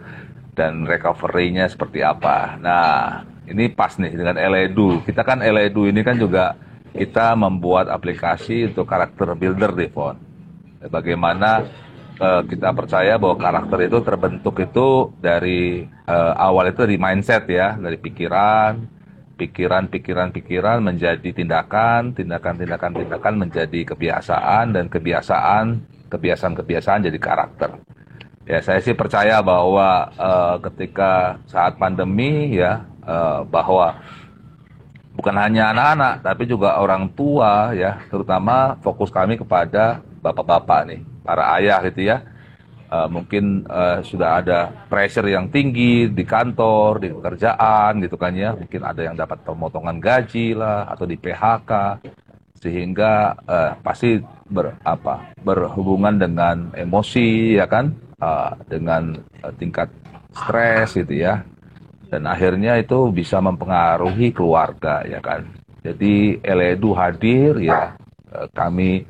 [0.54, 2.54] Dan recovery-nya seperti apa.
[2.58, 6.56] Nah ini pas nih dengan Eledu kita kan Eledu ini kan juga
[6.94, 10.16] kita membuat aplikasi untuk karakter builder deh Fon
[10.88, 11.64] bagaimana
[12.20, 17.74] uh, kita percaya bahwa karakter itu terbentuk itu dari uh, awal itu dari mindset ya,
[17.78, 18.84] dari pikiran,
[19.34, 25.64] pikiran, pikiran, pikiran menjadi tindakan, tindakan, tindakan, tindakan menjadi kebiasaan dan kebiasaan,
[26.10, 27.70] kebiasaan, kebiasaan jadi karakter.
[28.44, 33.96] Ya, saya sih percaya bahwa uh, ketika saat pandemi ya uh, bahwa
[35.16, 41.56] bukan hanya anak-anak tapi juga orang tua ya, terutama fokus kami kepada bapak-bapak nih, para
[41.56, 42.22] ayah gitu ya
[42.94, 48.54] uh, mungkin uh, sudah ada pressure yang tinggi di kantor, di pekerjaan gitu kan ya.
[48.54, 51.70] Mungkin ada yang dapat pemotongan gaji lah atau di PHK
[52.62, 59.90] sehingga uh, pasti ber, apa, berhubungan dengan emosi ya kan, uh, dengan uh, tingkat
[60.32, 61.44] stres gitu ya.
[62.08, 65.44] Dan akhirnya itu bisa mempengaruhi keluarga ya kan.
[65.84, 67.92] Jadi Eledu hadir ya
[68.56, 69.04] kami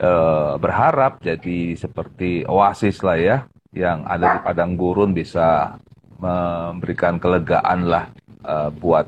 [0.00, 3.36] eh, berharap jadi seperti oasis lah ya
[3.70, 5.78] yang ada di padang gurun bisa
[6.18, 8.04] memberikan kelegaan lah
[8.42, 9.06] eh, buat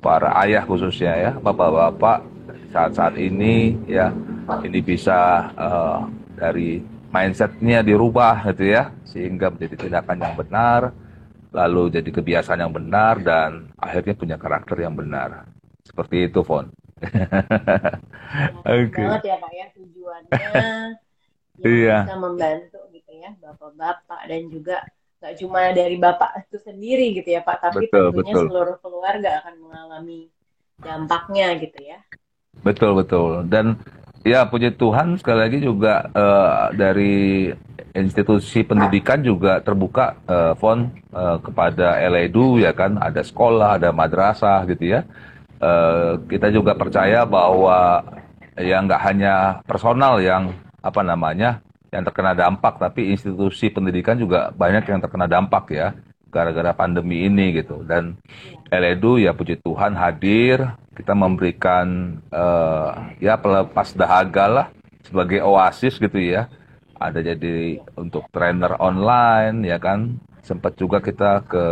[0.00, 2.24] para ayah khususnya ya bapak-bapak
[2.70, 4.14] saat-saat ini ya
[4.62, 5.98] ini bisa eh,
[6.38, 10.80] dari mindsetnya dirubah gitu ya sehingga menjadi tindakan yang benar
[11.50, 15.50] lalu jadi kebiasaan yang benar dan akhirnya punya karakter yang benar
[15.82, 16.70] seperti itu Fon.
[17.00, 18.92] Oke.
[18.92, 19.04] Okay.
[19.08, 20.30] banget ya Pak ya tujuannya
[21.66, 21.98] iya.
[22.06, 24.76] bisa membantu gitu ya bapak-bapak dan juga
[25.20, 28.46] nggak cuma dari bapak itu sendiri gitu ya Pak tapi betul, tentunya betul.
[28.48, 30.20] seluruh keluarga akan mengalami
[30.80, 31.98] dampaknya gitu ya.
[32.64, 33.76] Betul betul dan
[34.24, 37.48] ya puji Tuhan sekali lagi juga uh, dari
[37.96, 44.62] institusi pendidikan juga terbuka uh, font uh, kepada LEDU ya kan ada sekolah ada madrasah
[44.68, 45.00] gitu ya
[45.60, 48.02] uh, kita juga percaya bahwa
[48.58, 54.86] ya nggak hanya personal yang apa namanya yang terkena dampak, tapi institusi pendidikan juga banyak
[54.86, 55.94] yang terkena dampak ya
[56.30, 57.82] gara-gara pandemi ini gitu.
[57.82, 58.16] Dan
[58.70, 64.66] Eledu ya puji Tuhan hadir, kita memberikan uh, ya pelepas dahaga lah
[65.02, 66.46] sebagai oasis gitu ya.
[67.00, 70.22] Ada jadi untuk trainer online ya kan.
[70.50, 71.64] Sempat juga kita ke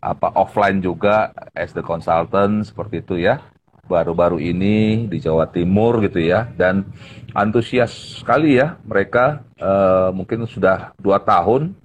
[0.00, 3.44] apa offline juga as the consultant seperti itu ya.
[3.84, 6.48] Baru-baru ini di Jawa Timur gitu ya.
[6.48, 6.88] Dan
[7.36, 9.44] antusias sekali ya mereka.
[9.60, 11.76] Uh, mungkin sudah dua tahun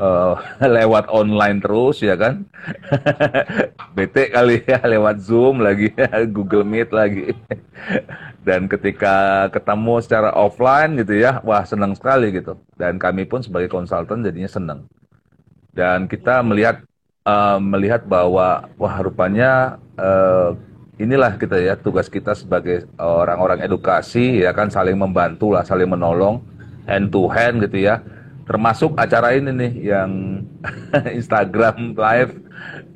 [0.00, 0.40] uh,
[0.80, 2.48] lewat online terus ya kan.
[3.96, 5.92] Bete kali ya lewat Zoom lagi
[6.32, 7.36] Google Meet lagi.
[8.40, 12.56] Dan ketika ketemu secara offline gitu ya wah senang sekali gitu.
[12.80, 14.88] Dan kami pun sebagai konsultan jadinya senang
[15.80, 16.84] dan kita melihat
[17.24, 20.52] uh, melihat bahwa wah rupanya uh,
[21.00, 26.44] inilah kita ya tugas kita sebagai orang-orang edukasi ya kan saling membantu lah saling menolong
[26.84, 28.04] hand to hand gitu ya.
[28.44, 30.10] Termasuk acara ini nih yang
[31.18, 32.34] Instagram live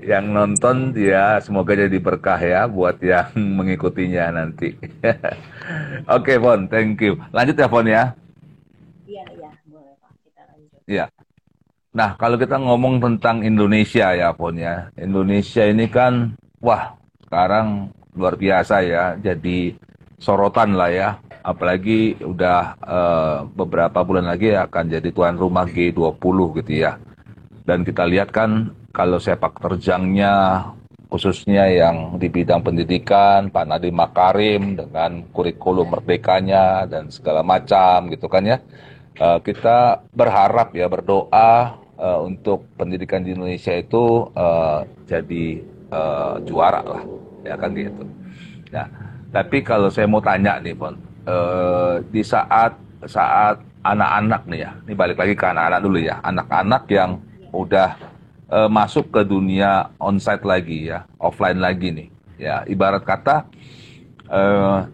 [0.04, 3.32] yang nonton ya semoga jadi berkah ya buat yang
[3.64, 4.76] mengikutinya nanti.
[6.12, 7.16] Oke okay, Fon thank you.
[7.32, 8.12] Lanjut ya Fon ya.
[9.08, 10.12] Iya iya boleh Pak.
[10.20, 10.80] Kita lanjut.
[10.84, 11.23] Iya
[11.94, 14.90] nah kalau kita ngomong tentang Indonesia ya Fon ya.
[14.98, 19.04] Indonesia ini kan wah sekarang luar biasa ya.
[19.18, 19.74] Jadi
[20.18, 21.08] sorotan lah ya.
[21.44, 26.96] Apalagi udah uh, beberapa bulan lagi akan jadi tuan rumah G20 gitu ya.
[27.68, 30.64] Dan kita lihat kan kalau sepak terjangnya
[31.12, 38.26] khususnya yang di bidang pendidikan Pak Nadiem Makarim dengan kurikulum merdekanya dan segala macam gitu
[38.30, 38.58] kan ya.
[39.14, 46.84] Uh, kita berharap ya berdoa uh, untuk pendidikan di Indonesia itu uh, jadi uh, juara
[46.84, 47.02] lah
[47.44, 48.04] ya kan gitu.
[48.72, 48.86] Nah,
[49.32, 54.92] tapi kalau saya mau tanya nih, Pon, uh, di saat saat anak-anak nih ya, ini
[54.96, 57.10] balik lagi ke anak-anak dulu ya, anak-anak yang
[57.52, 57.90] udah
[58.48, 62.08] uh, masuk ke dunia onsite lagi ya, offline lagi nih,
[62.40, 63.44] ya ibarat kata
[64.32, 64.88] uh,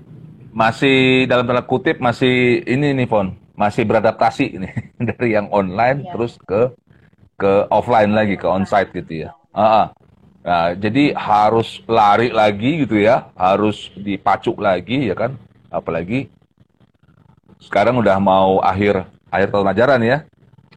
[0.50, 4.74] masih dalam tanda kutip masih ini nih, Pon, masih beradaptasi nih
[5.12, 6.16] dari yang online ya.
[6.16, 6.72] terus ke
[7.40, 9.30] ke offline lagi ke onsite gitu ya.
[9.56, 9.86] Uh -uh.
[10.40, 15.36] Nah, jadi harus lari lagi gitu ya, harus dipacuk lagi ya kan,
[15.68, 16.32] apalagi
[17.60, 20.18] sekarang udah mau akhir akhir tahun ajaran ya,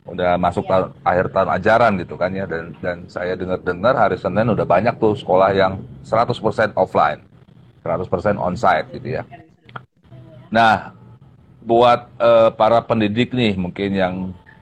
[0.04, 0.69] udah masuk ya.
[0.71, 4.99] tahun, akhir tahun ajaran gitu kan ya, dan dan saya dengar-dengar hari Senin udah banyak
[4.99, 7.23] tuh sekolah yang 100% offline,
[7.88, 9.23] 100% onsite gitu ya.
[10.52, 10.91] Nah,
[11.63, 14.15] buat uh, para pendidik nih mungkin yang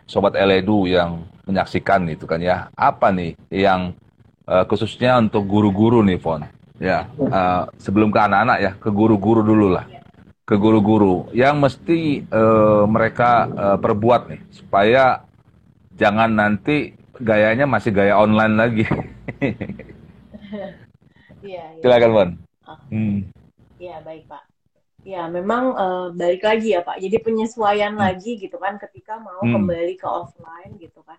[0.05, 3.91] sobat Eledu yang menyaksikan itu kan ya, apa nih yang
[4.47, 6.47] uh, khususnya untuk guru-guru nih Fon.
[6.81, 9.85] Ya, uh, sebelum ke anak-anak ya, ke guru-guru dulu lah.
[10.41, 15.23] ke guru-guru yang mesti uh, mereka uh, perbuat nih supaya
[15.95, 18.83] jangan nanti gayanya masih gaya online lagi.
[21.41, 21.65] Iya.
[21.77, 21.81] ya.
[21.81, 22.29] Silakan, Bon.
[22.93, 23.17] Hmm.
[23.81, 24.43] Iya, baik, Pak.
[25.01, 27.01] Ya, memang uh, balik lagi ya, Pak.
[27.01, 28.03] Jadi penyesuaian hmm.
[28.05, 29.57] lagi gitu kan ketika mau hmm.
[29.57, 31.17] kembali ke offline gitu kan.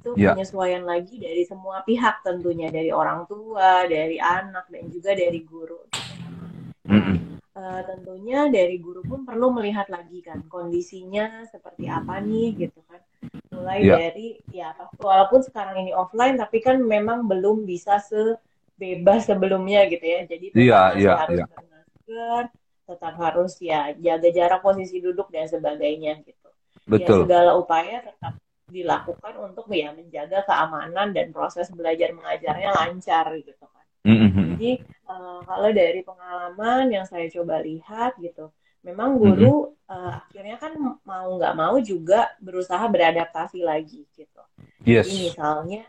[0.00, 0.32] Itu ya.
[0.32, 5.84] penyesuaian lagi dari semua pihak tentunya, dari orang tua, dari anak dan juga dari guru.
[5.92, 6.10] Gitu.
[6.88, 7.16] Hmm.
[7.50, 13.02] Uh, tentunya dari guru pun perlu melihat lagi kan kondisinya seperti apa nih gitu kan
[13.52, 13.98] mulai ya.
[14.00, 20.20] dari ya walaupun sekarang ini offline tapi kan memang belum bisa sebebas sebelumnya gitu ya
[20.24, 21.46] jadi ya, ya, harus ya.
[21.50, 22.42] bermasker
[22.88, 27.18] tetap harus ya jaga jarak posisi duduk dan sebagainya gitu ya, Betul.
[27.22, 28.39] ya segala upaya tetap
[28.70, 34.46] dilakukan untuk ya menjaga keamanan dan proses belajar mengajarnya lancar gitu kan mm-hmm.
[34.56, 34.70] jadi
[35.10, 38.48] uh, kalau dari pengalaman yang saya coba lihat gitu
[38.80, 39.92] memang guru mm-hmm.
[39.92, 40.72] uh, akhirnya kan
[41.04, 44.42] mau nggak mau juga berusaha beradaptasi lagi gitu.
[44.84, 45.04] Yes.
[45.04, 45.84] Jadi misalnya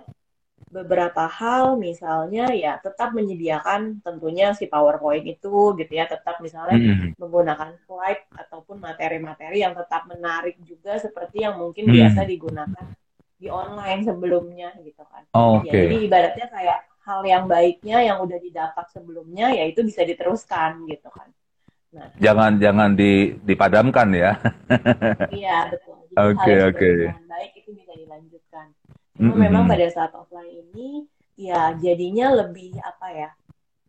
[0.71, 7.19] beberapa hal misalnya ya tetap menyediakan tentunya si PowerPoint itu gitu ya tetap misalnya mm-hmm.
[7.19, 8.23] menggunakan slide
[8.71, 11.91] ataupun materi-materi yang tetap menarik juga seperti yang mungkin mm.
[11.91, 12.87] biasa digunakan
[13.35, 15.27] di online sebelumnya gitu kan.
[15.35, 15.67] Oh, okay.
[15.67, 20.87] ya, jadi ibaratnya kayak hal yang baiknya yang udah didapat sebelumnya ya itu bisa diteruskan
[20.87, 21.27] gitu kan.
[21.91, 24.39] Nah, jangan jangan di, dipadamkan ya.
[25.35, 25.99] iya betul.
[26.15, 26.79] Oke oke.
[26.79, 28.71] Okay, Baik itu bisa dilanjutkan.
[29.19, 29.43] Cuma mm -hmm.
[29.51, 33.29] memang pada saat offline ini ya jadinya lebih apa ya?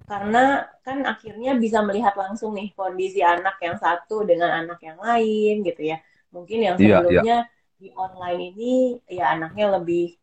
[0.05, 5.63] Karena kan akhirnya bisa melihat langsung nih kondisi anak yang satu dengan anak yang lain
[5.63, 5.99] gitu ya.
[6.33, 6.97] Mungkin yang iya, iya.
[6.99, 7.81] sebelumnya yeah, yeah.
[7.81, 8.73] di online ini
[9.09, 10.17] ya anaknya lebih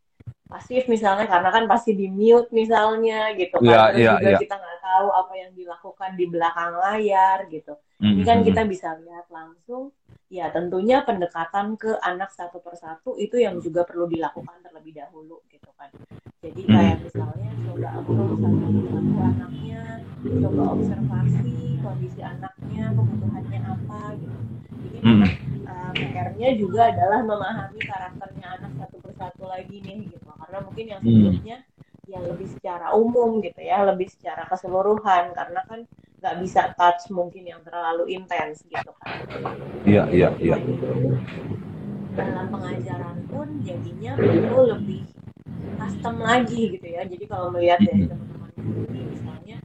[0.49, 4.41] pasif misalnya karena kan pasti di mute misalnya gitu kan yeah, terus yeah, juga yeah.
[4.41, 8.11] kita nggak tahu apa yang dilakukan di belakang layar gitu mm-hmm.
[8.17, 8.47] ini kan mm-hmm.
[8.49, 9.93] kita bisa lihat langsung
[10.25, 15.69] ya tentunya pendekatan ke anak satu persatu itu yang juga perlu dilakukan terlebih dahulu gitu
[15.77, 15.93] kan
[16.39, 16.75] jadi mm-hmm.
[16.79, 18.45] kayak misalnya coba satu satu
[19.19, 19.81] anaknya
[20.23, 24.39] coba observasi kondisi anaknya kebutuhannya apa gitu
[24.79, 25.31] jadi mm-hmm.
[25.67, 31.01] uh, PR-nya juga adalah memahami karakternya anak satu persatu lagi nih gitu karena mungkin yang
[31.05, 31.11] hmm.
[31.13, 32.09] sebelumnya hmm.
[32.09, 35.79] yang lebih secara umum gitu ya lebih secara keseluruhan karena kan
[36.19, 39.21] nggak bisa touch mungkin yang terlalu intens gitu kan
[39.85, 40.57] iya iya iya
[42.17, 45.05] dalam pengajaran pun jadinya perlu lebih
[45.79, 47.07] custom lagi gitu ya.
[47.07, 48.51] Jadi kalau melihat dari teman-teman
[48.89, 49.57] ini misalnya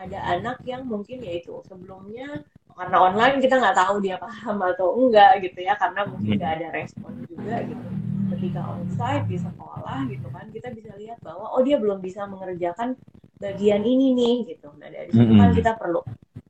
[0.00, 2.42] ada anak yang mungkin yaitu sebelumnya
[2.74, 6.68] karena online kita nggak tahu dia paham atau enggak gitu ya karena mungkin nggak ada
[6.72, 7.86] respon juga gitu.
[8.30, 12.96] Ketika onsite di sekolah gitu kan kita bisa lihat bahwa oh dia belum bisa mengerjakan
[13.36, 14.72] bagian ini nih gitu.
[14.80, 16.00] Nah dari situ kan kita perlu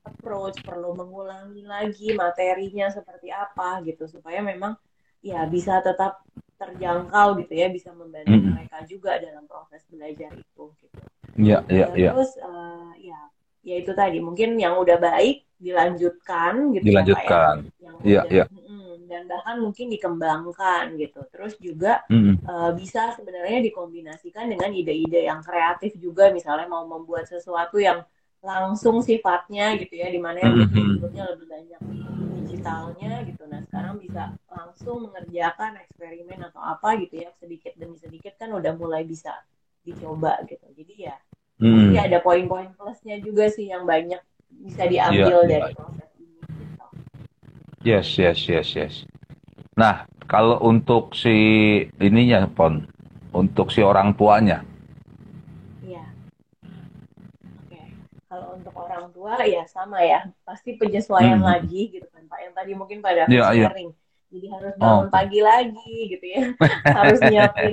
[0.06, 4.76] approach perlu mengulangi lagi materinya seperti apa gitu supaya memang
[5.24, 6.22] ya bisa tetap
[6.60, 8.52] terjangkau gitu ya bisa membantu mm-hmm.
[8.52, 10.96] mereka juga dalam proses belajar itu gitu
[11.40, 13.20] ya ya ya terus uh, ya
[13.64, 17.54] ya itu tadi mungkin yang udah baik dilanjutkan gitu ya, dilanjutkan
[18.04, 18.44] ya, ya, ya
[19.10, 21.26] dan bahkan mungkin dikembangkan gitu.
[21.34, 22.46] Terus juga mm-hmm.
[22.46, 28.06] uh, bisa sebenarnya dikombinasikan dengan ide-ide yang kreatif juga, misalnya mau membuat sesuatu yang
[28.38, 31.02] langsung sifatnya gitu ya, di mana yang mm-hmm.
[31.02, 31.80] lebih banyak
[32.50, 33.46] digitalnya gitu.
[33.46, 38.74] Nah sekarang bisa langsung mengerjakan eksperimen atau apa gitu ya, sedikit demi sedikit kan udah
[38.74, 39.30] mulai bisa
[39.86, 40.66] dicoba gitu.
[40.74, 41.14] Jadi ya,
[41.62, 41.94] mm.
[41.94, 44.18] ada poin-poin plusnya juga sih yang banyak
[44.50, 46.10] bisa diambil yeah, dari proses
[47.80, 48.94] Yes, yes, yes, yes.
[49.80, 51.32] Nah, kalau untuk si
[51.96, 52.84] ininya, Pon,
[53.32, 54.60] untuk si orang tuanya.
[55.80, 56.04] Iya.
[57.64, 57.80] Oke.
[58.28, 58.60] Kalau
[59.20, 61.48] tua ya sama ya, pasti penyesuaian hmm.
[61.52, 62.38] lagi gitu kan, Pak.
[62.40, 63.92] Yang tadi mungkin pada ya, sharing.
[63.92, 63.98] Ya.
[64.30, 65.10] Jadi harus bangun oh.
[65.12, 66.42] pagi lagi gitu ya.
[66.98, 67.72] harus nyiapin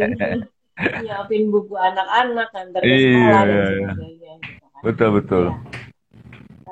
[0.77, 3.47] nyiapin buku anak-anak, antar ke sekolah iya.
[3.47, 4.33] dan sebagainya.
[4.43, 4.81] Gitu kan.
[4.83, 5.45] Betul, betul.
[5.55, 5.87] Ya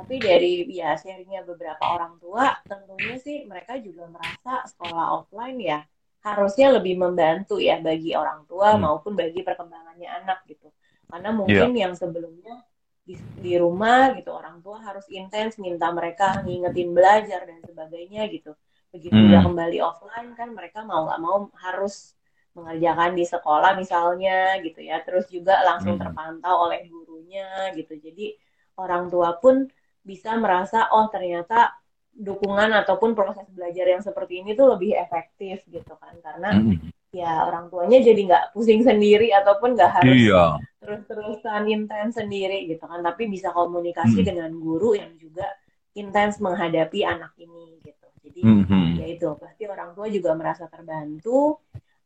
[0.05, 5.81] tapi dari ya sharingnya beberapa orang tua tentunya sih mereka juga merasa sekolah offline ya
[6.21, 8.85] harusnya lebih membantu ya bagi orang tua hmm.
[8.85, 10.69] maupun bagi perkembangannya anak gitu
[11.09, 11.89] karena mungkin yeah.
[11.89, 12.61] yang sebelumnya
[13.05, 18.57] di, di rumah gitu orang tua harus intens minta mereka ngingetin belajar dan sebagainya gitu
[18.89, 19.29] begitu hmm.
[19.29, 22.17] udah kembali offline kan mereka mau nggak mau harus
[22.57, 26.01] mengerjakan di sekolah misalnya gitu ya terus juga langsung hmm.
[26.01, 28.33] terpantau oleh gurunya gitu jadi
[28.81, 29.69] orang tua pun
[30.01, 31.77] bisa merasa oh ternyata
[32.15, 37.11] dukungan ataupun proses belajar yang seperti ini tuh lebih efektif gitu kan karena mm.
[37.11, 40.55] ya orang tuanya jadi nggak pusing sendiri ataupun nggak harus iya.
[40.85, 44.27] Terus-terusan intens sendiri gitu kan tapi bisa komunikasi mm.
[44.29, 45.49] dengan guru yang juga
[45.95, 48.07] intens menghadapi anak ini gitu.
[48.25, 48.99] Jadi Mhm.
[48.99, 51.57] ya itu pasti orang tua juga merasa terbantu,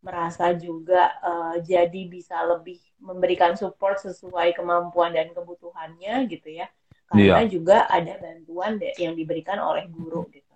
[0.06, 6.68] merasa juga eh, jadi bisa lebih memberikan support sesuai kemampuan dan kebutuhannya gitu ya.
[7.10, 7.50] Karena Iya.
[7.50, 10.54] juga ada bantuan yang diberikan oleh guru gitu.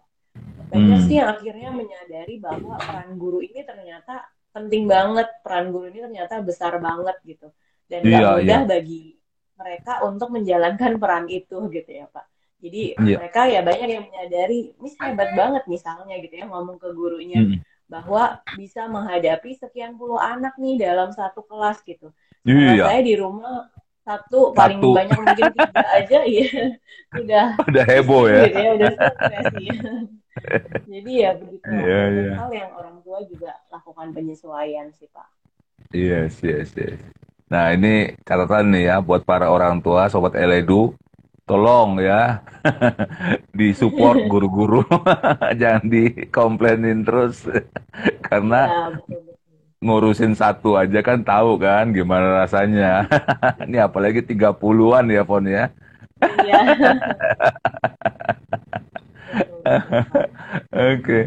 [0.71, 1.07] Banyak Hmm.
[1.09, 6.41] sih yang akhirnya menyadari bahwa peran guru ini ternyata penting banget, peran guru ini ternyata
[6.45, 7.47] besar banget gitu.
[7.89, 8.69] Dan gak Iya, mudah iya.
[8.69, 9.01] bagi
[9.53, 12.25] mereka untuk menjalankan peran itu gitu ya Pak.
[12.63, 13.17] Jadi Iya.
[13.19, 17.57] mereka ya banyak yang menyadari, ini hebat banget misalnya gitu ya ngomong ke gurunya Mhm.
[17.85, 22.09] bahwa bisa menghadapi sekian puluh anak nih dalam satu kelas gitu.
[22.41, 22.85] Karena Iya.
[22.87, 23.67] saya di rumah
[24.03, 24.91] satu paling Satu.
[24.95, 26.47] banyak mungkin tiga aja ya
[27.15, 28.43] udah Udah heboh ya.
[28.47, 29.75] gitu ya udah stres ya.
[30.91, 32.33] Jadi ya begitu Iya, banyak iya.
[32.35, 35.27] hal yang orang tua juga lakukan penyesuaian sih Pak.
[35.93, 36.99] Yes, yes, yes.
[37.53, 40.97] Nah, ini catatan nih ya buat para orang tua, sobat Eledu,
[41.45, 42.41] tolong ya
[43.57, 44.81] disupport guru-guru,
[45.61, 47.45] jangan dikomplainin terus
[48.25, 48.81] karena Ya
[49.83, 53.03] ngurusin satu aja kan tahu kan gimana rasanya.
[53.67, 55.67] Ini apalagi 30-an ya, Pon ya.
[56.23, 56.59] Iya.
[60.75, 61.19] Oke,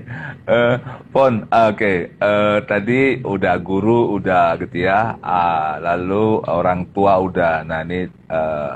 [0.47, 0.75] Eh,
[1.11, 7.81] Pon, oke, Eh, tadi udah guru udah gitu ya, Ah, lalu orang tua udah, nah
[7.83, 8.75] ini eh,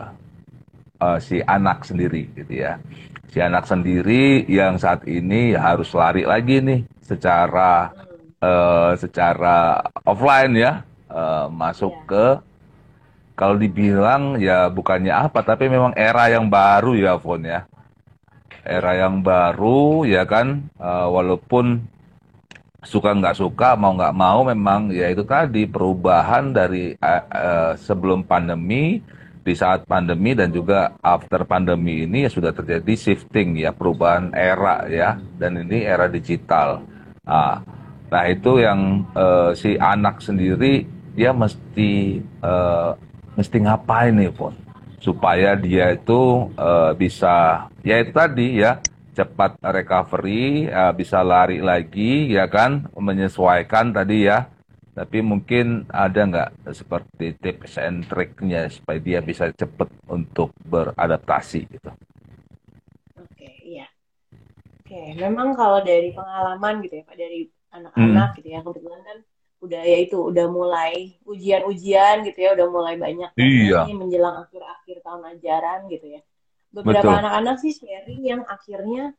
[1.05, 2.81] eh, si anak sendiri gitu ya,
[3.31, 7.93] si anak sendiri yang saat ini harus lari lagi nih secara
[8.41, 10.73] eh, secara offline ya,
[11.13, 12.09] eh, masuk Iya.
[12.09, 12.27] ke
[13.39, 17.65] kalau dibilang ya bukannya apa, tapi memang era yang baru ya, Pon ya
[18.65, 20.69] era yang baru ya kan?
[20.77, 21.81] Eh, walaupun
[22.81, 28.25] suka nggak suka mau nggak mau memang ya itu tadi perubahan dari eh, eh, sebelum
[28.25, 29.05] pandemi
[29.41, 34.85] di saat pandemi dan juga after pandemi ini ya sudah terjadi shifting ya perubahan era
[34.89, 35.17] ya.
[35.41, 36.85] Dan ini era digital.
[37.25, 37.61] Nah,
[38.09, 40.85] nah itu yang eh, si anak sendiri
[41.17, 42.91] dia mesti eh,
[43.37, 44.70] mesti ngapain nih Pon
[45.01, 48.78] supaya dia itu eh, bisa ya itu tadi ya
[49.16, 54.46] cepat recovery eh, bisa lari lagi ya kan menyesuaikan tadi ya.
[54.90, 61.90] Tapi mungkin ada nggak seperti tips and triknya supaya dia bisa cepat untuk beradaptasi gitu?
[63.16, 63.86] Oke, iya.
[64.82, 67.76] Oke, memang kalau dari pengalaman gitu ya Pak, dari hmm.
[67.80, 69.18] anak-anak gitu ya, kebetulan kan
[69.65, 70.93] udah ya itu udah mulai
[71.29, 76.21] ujian-ujian gitu ya, udah mulai banyak iya nih menjelang akhir-akhir tahun ajaran gitu ya.
[76.73, 79.13] Beberapa anak-anak sih sharing yang akhirnya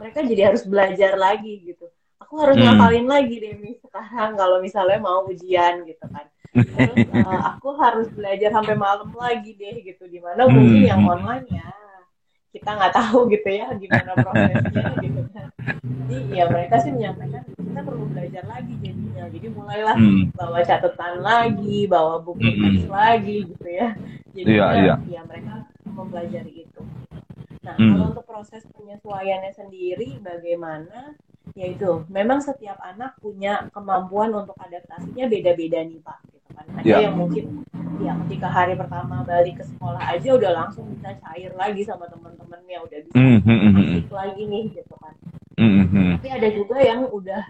[0.00, 1.86] mereka jadi harus belajar lagi gitu.
[2.22, 6.26] Aku harus hmm ngapalin lagi deh nih sekarang kalau misalnya mau ujian gitu kan.
[6.70, 10.04] Terus eh, aku harus belajar sampai malam lagi deh gitu.
[10.08, 11.68] Di mana mungkin yang hmm online ya
[12.54, 15.48] kita nggak tahu gitu ya gimana prosesnya gitu kan.
[16.00, 19.24] Jadi ya mereka sih menyampaikan kita perlu belajar lagi jadinya.
[19.30, 23.88] Jadi mulailah hmm bawa catatan lagi, bawa buku hmm teks lagi gitu ya.
[24.46, 25.52] iya Jadinya iya ya mereka
[25.86, 26.82] mempelajari itu.
[27.66, 31.14] Nah, hmm kalau untuk proses penyesuaiannya sendiri bagaimana?
[31.58, 36.18] Yaitu memang setiap anak punya kemampuan untuk adaptasinya beda-beda nih Pak.
[36.50, 36.76] Gitu.
[36.80, 37.44] Ada ya yang mungkin
[38.00, 42.78] ya ketika hari pertama balik ke sekolah aja udah langsung bisa cair lagi sama teman-temannya,
[42.80, 45.14] udah bisa hmm hmm hmm hmm asik lagi nih gitu kan.
[45.60, 46.10] hmm hmm.
[46.16, 47.42] Tapi ada juga yang udah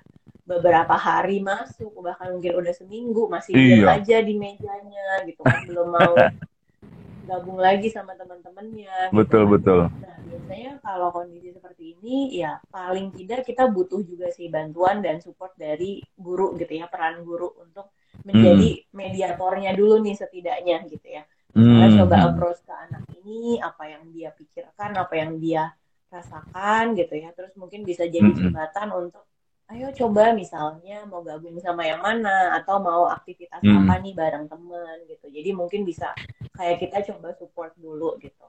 [0.51, 5.89] beberapa hari masuk, bahkan mungkin udah seminggu masih iya aja di mejanya gitu kan, belum
[5.95, 6.15] mau
[7.31, 9.51] gabung lagi sama teman-temannya gitu betul kan.
[9.55, 14.99] betul Nah, biasanya kalau kondisi seperti ini ya paling tidak kita butuh juga sih bantuan
[14.99, 17.95] dan support dari guru gitu ya, peran guru untuk
[18.33, 21.23] hmm menjadi mediatornya dulu nih setidaknya gitu ya.
[21.55, 25.73] Hmm coba hmm approach ke anak ini, apa yang dia pikirkan, apa yang dia
[26.13, 27.31] rasakan gitu ya.
[27.37, 29.25] Terus mungkin bisa jadi hmm hmm jembatan untuk
[29.71, 34.47] ayo coba misalnya mau gabung sama yang mana atau mau aktivitas hmm apa nih bareng
[34.51, 35.27] temen gitu.
[35.31, 36.19] Jadi mungkin bisa
[36.59, 38.47] kayak kita coba support dulu gitu.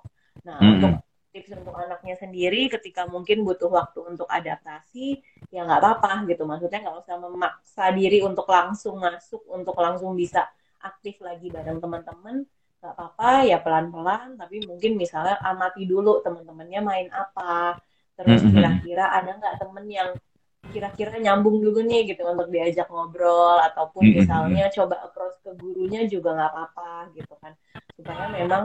[0.47, 5.19] Nah, hmm untuk tips untuk anaknya sendiri ketika mungkin butuh waktu untuk adaptasi
[5.53, 6.43] ya nggak apa-apa gitu.
[6.49, 10.47] Maksudnya nggak usah memaksa diri untuk langsung masuk untuk langsung bisa
[10.83, 12.35] aktif lagi bareng teman-teman.
[12.81, 17.77] Nggak apa-apa ya pelan-pelan tapi mungkin misalnya amati dulu teman-temannya main apa.
[18.17, 20.09] Terus hmm hmm kira-kira ada nggak temen yang
[20.71, 25.51] kira-kira nyambung dulu nih gitu untuk diajak ngobrol ataupun hmm hmm misalnya coba approach ke
[25.61, 27.53] gurunya juga nggak apa-apa gitu kan.
[27.97, 28.63] Supaya memang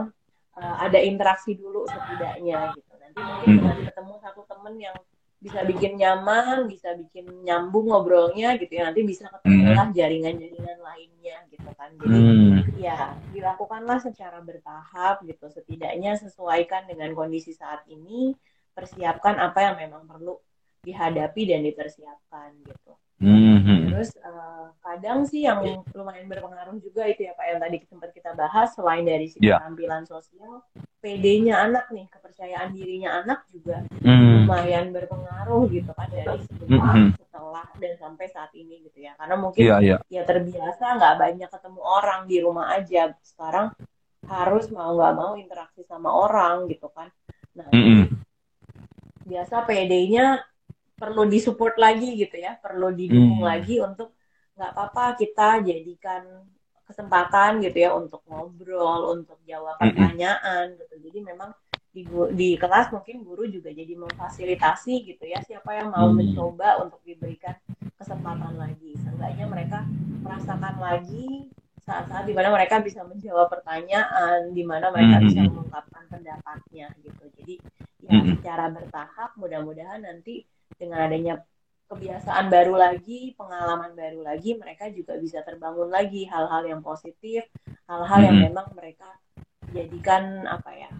[0.57, 2.93] uh, ada interaksi dulu setidaknya gitu.
[2.97, 3.57] Nanti mungkin hmm.
[3.61, 4.97] dengan ketemu satu temen yang
[5.37, 9.37] bisa bikin nyaman bisa bikin nyambung ngobrolnya gitu ya nanti bisa hmm.
[9.37, 11.89] ketemulah jaringan-jaringan lainnya gitu kan.
[12.01, 12.53] Jadi hmm.
[12.81, 15.45] ya dilakukanlah secara bertahap gitu.
[15.47, 18.33] Setidaknya sesuaikan dengan kondisi saat ini
[18.77, 20.37] mempersiapkan apa yang memang perlu
[20.85, 22.93] dihadapi dan dipersiapkan gitu.
[23.17, 23.89] Mhm.
[23.89, 28.37] Terus uh, kadang sih yang lumayan berpengaruh juga itu ya Pak yang tadi sempat kita
[28.37, 29.57] bahas selain dari segi Ya.
[29.57, 30.61] tampilan sosial,
[31.01, 34.45] PD-nya anak nih, kepercayaan dirinya anak juga Hmm.
[34.45, 37.09] lumayan berpengaruh gitu kan dari sebelum, Mhm.
[37.17, 39.17] setelah dan sampai saat ini gitu ya.
[39.17, 39.97] Karena mungkin Iya, iya.
[40.13, 43.17] ya terbiasa nggak banyak ketemu orang di rumah aja.
[43.25, 43.73] Sekarang
[44.29, 47.09] harus mau nggak mau interaksi sama orang gitu kan.
[47.57, 48.13] Nah, Mhm.
[49.25, 50.37] biasa PD-nya
[51.01, 53.49] perlu disupport lagi gitu ya, perlu didukung Hmm.
[53.51, 54.09] lagi untuk
[54.57, 56.23] nggak apa-apa kita jadikan
[56.87, 60.95] kesempatan gitu ya untuk ngobrol, untuk jawab pertanyaan gitu.
[61.05, 61.51] Jadi memang
[61.93, 62.01] di,
[62.39, 66.17] di kelas mungkin guru juga jadi memfasilitasi gitu ya siapa yang mau Hmm.
[66.19, 67.55] mencoba untuk diberikan
[67.99, 68.95] kesempatan lagi.
[69.03, 69.79] Seenggaknya mereka
[70.23, 71.51] merasakan lagi
[71.87, 77.23] saat-saat di mana mereka bisa menjawab pertanyaan, di mana mereka Hmm, bisa mengungkapkan pendapatnya gitu.
[77.37, 77.55] Jadi
[78.03, 80.43] ya secara bertahap mudah-mudahan nanti
[80.77, 81.33] dengan adanya
[81.87, 87.47] kebiasaan baru lagi, pengalaman baru lagi, mereka juga bisa terbangun lagi hal-hal yang positif,
[87.87, 88.47] hal-hal yang Mm-mm.
[88.51, 89.07] memang mereka
[89.71, 90.91] jadikan apa ya,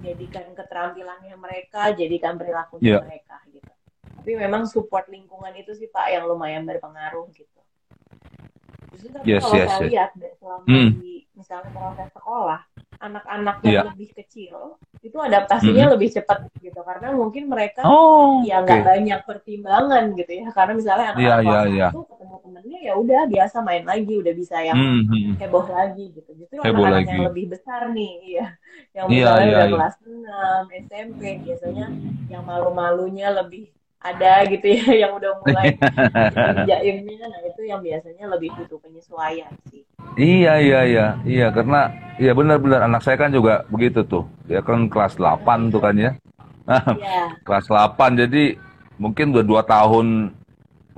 [0.00, 3.00] jadikan keterampilannya mereka, jadikan perilakunya Iya.
[3.04, 3.72] mereka gitu.
[4.20, 7.60] Tapi memang support lingkungan itu sih Pak yang lumayan berpengaruh gitu.
[8.96, 9.88] Justru tapi Yes, kalau yes, saya yes.
[9.92, 10.10] lihat
[10.40, 10.90] selama Hmm.
[11.00, 12.60] di misalnya proses sekolah,
[13.00, 13.82] anak-anak yang Iya.
[13.90, 20.12] lebih kecil itu adaptasinya lebih cepat gitu karena mungkin mereka Oh, ya nggak banyak pertimbangan
[20.12, 21.88] gitu ya karena misalnya Iya, anak-anak iya, kelas iya.
[21.88, 25.40] satu ketemu temennya ya udah biasa main lagi udah bisa yang Mhm.
[25.40, 27.08] heboh lagi gitu justru anak-anak lagi.
[27.08, 28.46] yang lebih besar nih iya
[28.92, 29.72] yang Iya, misalnya iya, udah iya.
[29.72, 31.86] kelas 6 SMP biasanya
[32.28, 35.76] yang malu-malunya lebih ada gitu ya yang udah mulai
[36.68, 39.84] jaimnya nah itu yang biasanya lebih butuh penyesuaian sih
[40.18, 41.06] Iya, iya, iya.
[41.22, 41.86] Iya, karena
[42.18, 44.26] iya benar-benar anak saya kan juga begitu tuh.
[44.48, 46.10] Dia kan kelas 8 tuh kan ya.
[46.98, 48.58] Iya kelas 8 jadi
[48.98, 50.34] mungkin udah dua tahun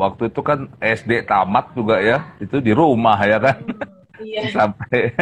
[0.00, 2.24] waktu itu kan SD tamat juga ya.
[2.40, 3.56] Itu di rumah ya kan.
[3.62, 5.12] Hmm, iya Sampai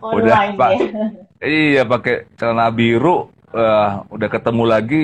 [0.00, 0.70] udah online Pak.
[0.72, 0.88] ya
[1.44, 5.02] Iya pakai celana biru eh, udah ketemu lagi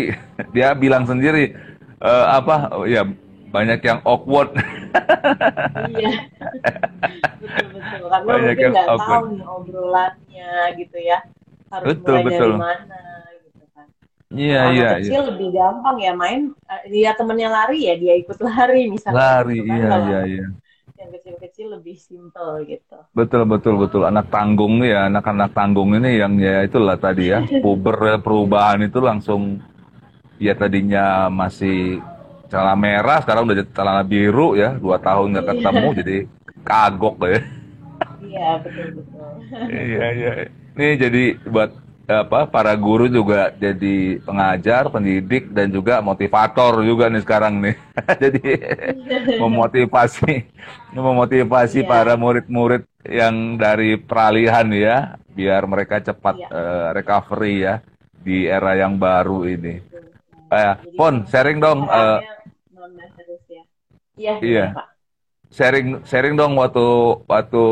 [0.54, 1.52] dia bilang sendiri
[2.00, 2.54] eh, apa?
[2.72, 3.02] Oh, ya
[3.50, 4.54] banyak yang awkward.
[5.90, 6.10] Iya.
[7.40, 11.18] Betul betul karena Banyak mungkin nggak tahu nih obrolannya gitu ya.
[11.72, 12.50] Harus Betul, mulai betul.
[12.52, 13.00] dari mana
[13.42, 13.86] gitu kan.
[14.30, 18.14] Iya iya anak iya kecil lebih gampang ya main eh, dia temennya lari ya dia
[18.20, 19.80] ikut lari misalnya lari gitu kan.
[19.80, 20.46] iya iya iya.
[21.00, 22.98] yang kecil-kecil lebih simple gitu.
[23.16, 24.02] Betul betul betul.
[24.04, 29.64] Anak tanggung ya anak-anak tanggung ini yang ya itulah tadi ya puber perubahan itu langsung
[30.40, 32.00] ya tadinya masih
[32.50, 35.52] celana merah sekarang udah jadi celana biru ya dua tahun nggak Iya.
[35.54, 36.16] ketemu jadi
[36.66, 37.40] kagok ya
[38.20, 39.32] iya betul betul
[39.70, 40.30] Iya, iya.
[40.78, 41.70] Ini jadi buat
[42.10, 47.76] apa para guru juga jadi pengajar, pendidik dan juga motivator juga nih sekarang nih.
[48.22, 48.42] jadi
[49.38, 50.32] memotivasi
[50.94, 51.88] memotivasi Iya.
[51.90, 54.96] para murid-murid yang dari peralihan ya,
[55.32, 56.48] biar mereka cepat Iya.
[56.50, 57.74] eh, recovery ya
[58.20, 59.89] di era yang baru ini.
[60.50, 62.18] Eh, Pon, sharing dong eh,
[64.18, 64.66] ya iya Iya.
[64.74, 64.86] Pak
[65.50, 66.86] sharing sharing dong waktu
[67.26, 67.62] waktu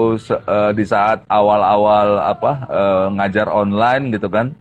[0.55, 4.55] eh, di saat awal-awal apa eh, ngajar online gitu kan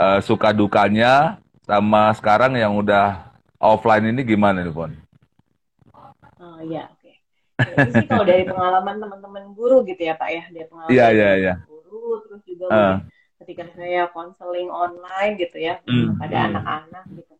[0.00, 1.36] Eh, suka dukanya
[1.68, 4.96] sama sekarang yang udah offline ini gimana nih Pon?
[6.40, 7.12] Oh iya, oke.
[7.60, 11.36] Ini sih kalau dari pengalaman teman-teman guru gitu ya Pak ya, dari pengalaman iya, teman
[11.36, 11.54] iya.
[11.68, 16.48] guru, terus juga mungkin ketika saya konseling online gitu ya Hmm, pada hmm.
[16.52, 17.32] anak-anak gitu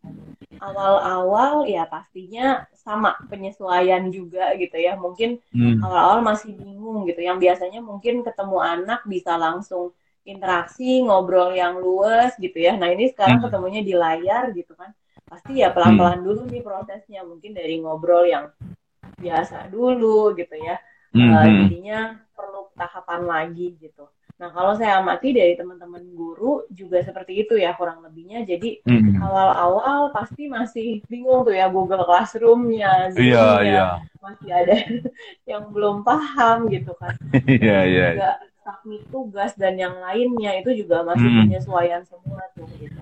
[0.61, 4.93] Awal-awal ya pastinya sama penyesuaian juga gitu ya.
[4.93, 5.81] Mungkin Hmm.
[5.81, 7.21] awal-awal masih bingung gitu.
[7.25, 9.89] Yang biasanya mungkin ketemu anak bisa langsung
[10.21, 12.77] interaksi, ngobrol yang luas gitu ya.
[12.77, 13.49] Nah ini sekarang Hmm.
[13.49, 14.93] ketemunya di layar gitu kan.
[15.25, 17.25] Pasti ya pelan-pelan dulu nih prosesnya.
[17.25, 18.53] Mungkin dari ngobrol yang
[19.17, 20.77] biasa dulu gitu ya.
[21.11, 21.67] Hmm, hmm.
[21.67, 21.99] jadinya
[22.37, 24.07] perlu tahapan lagi gitu.
[24.41, 28.41] Nah kalau saya amati dari teman-teman guru juga seperti itu ya kurang lebihnya.
[28.41, 29.21] Jadi Hmm.
[29.21, 33.85] awal-awal pasti masih bingung tuh ya Google Classroom-nya, Iya, iya.
[34.17, 34.73] masih ada
[35.51, 37.13] yang belum paham gitu kan.
[37.45, 38.07] Iya, iya.
[38.17, 38.31] Juga
[38.65, 41.45] submit tugas dan yang lainnya itu juga masih Hmm.
[41.45, 42.97] penyesuaian semua tuh gitu.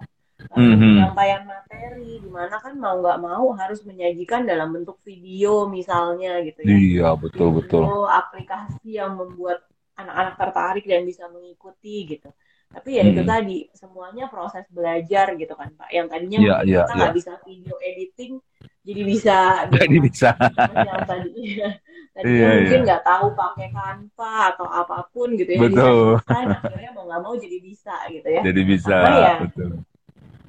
[0.52, 0.80] Lalu Hmm, hmm.
[0.92, 6.64] penyampaian materi, di mana kan mau nggak mau harus menyajikan dalam bentuk video misalnya gitu
[6.68, 6.76] ya.
[6.76, 7.88] Iya, betul, betul.
[7.88, 9.64] Video, aplikasi yang membuat
[10.06, 12.30] anak-anak tertarik dan bisa mengikuti gitu.
[12.70, 13.30] Tapi ya itu Hmm.
[13.34, 15.90] tadi semuanya proses belajar gitu kan Pak.
[15.90, 16.98] Yang tadinya Iya, mungkin iya, kita iya.
[17.02, 18.34] nggak bisa video editing,
[18.86, 19.38] jadi bisa
[19.74, 20.06] gitu Jadi kan.
[20.06, 20.30] bisa.
[20.86, 21.32] Yang tadi
[22.16, 22.86] tadinya Iya, mungkin iya.
[22.88, 25.60] nggak tahu pakai Canva atau apa pun gitu ya.
[25.66, 26.22] Betul.
[26.22, 28.42] Desain akhirnya mau nggak mau jadi bisa gitu ya.
[28.46, 29.36] Jadi bisa, ya?
[29.46, 29.70] betul.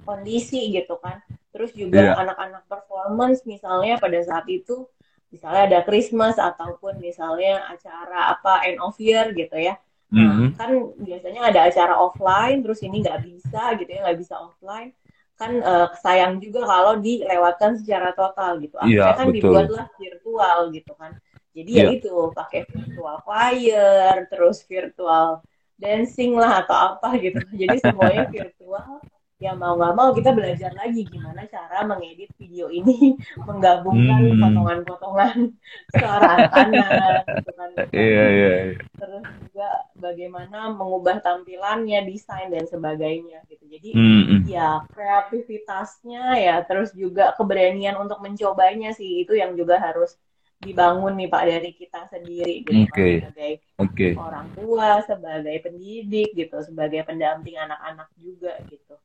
[0.05, 1.20] Kondisi gitu kan.
[1.51, 4.86] Terus juga anak-anak performance misalnya pada saat itu
[5.31, 9.78] misalnya ada Christmas ataupun misalnya acara apa end of year gitu ya.
[10.11, 10.49] Nah, mm -hmm.
[10.59, 14.91] kan biasanya ada acara offline, terus ini nggak bisa gitu ya, nggak bisa offline.
[15.39, 18.76] Kan uh, sayang juga kalau dilewatkan secara total gitu.
[18.76, 19.55] Akhirnya ya, kan betul.
[19.55, 21.12] dibuatlah virtual gitu kan.
[21.51, 25.43] Jadi ya, ya itu pakai virtual choir, terus virtual
[25.78, 27.41] dancing lah atau apa gitu.
[27.55, 28.99] Jadi semuanya virtual
[29.41, 33.16] ya mau nggak mau kita belajar lagi gimana cara mengedit video ini
[33.49, 34.36] menggabungkan hmm.
[34.36, 35.36] potongan-potongan
[35.97, 38.76] suara anak-anak gitu kan iya, iya, iya.
[39.01, 44.22] terus juga bagaimana mengubah tampilannya desain dan sebagainya gitu jadi hmm.
[44.28, 44.41] hmm.
[44.45, 50.20] ya kreativitasnya ya terus juga keberanian untuk mencobanya sih itu yang juga harus
[50.61, 53.24] dibangun nih Pak dari kita sendiri gitu okay.
[53.24, 54.12] sebagai okay.
[54.12, 59.01] orang tua, sebagai pendidik gitu, sebagai pendamping anak-anak juga gitu.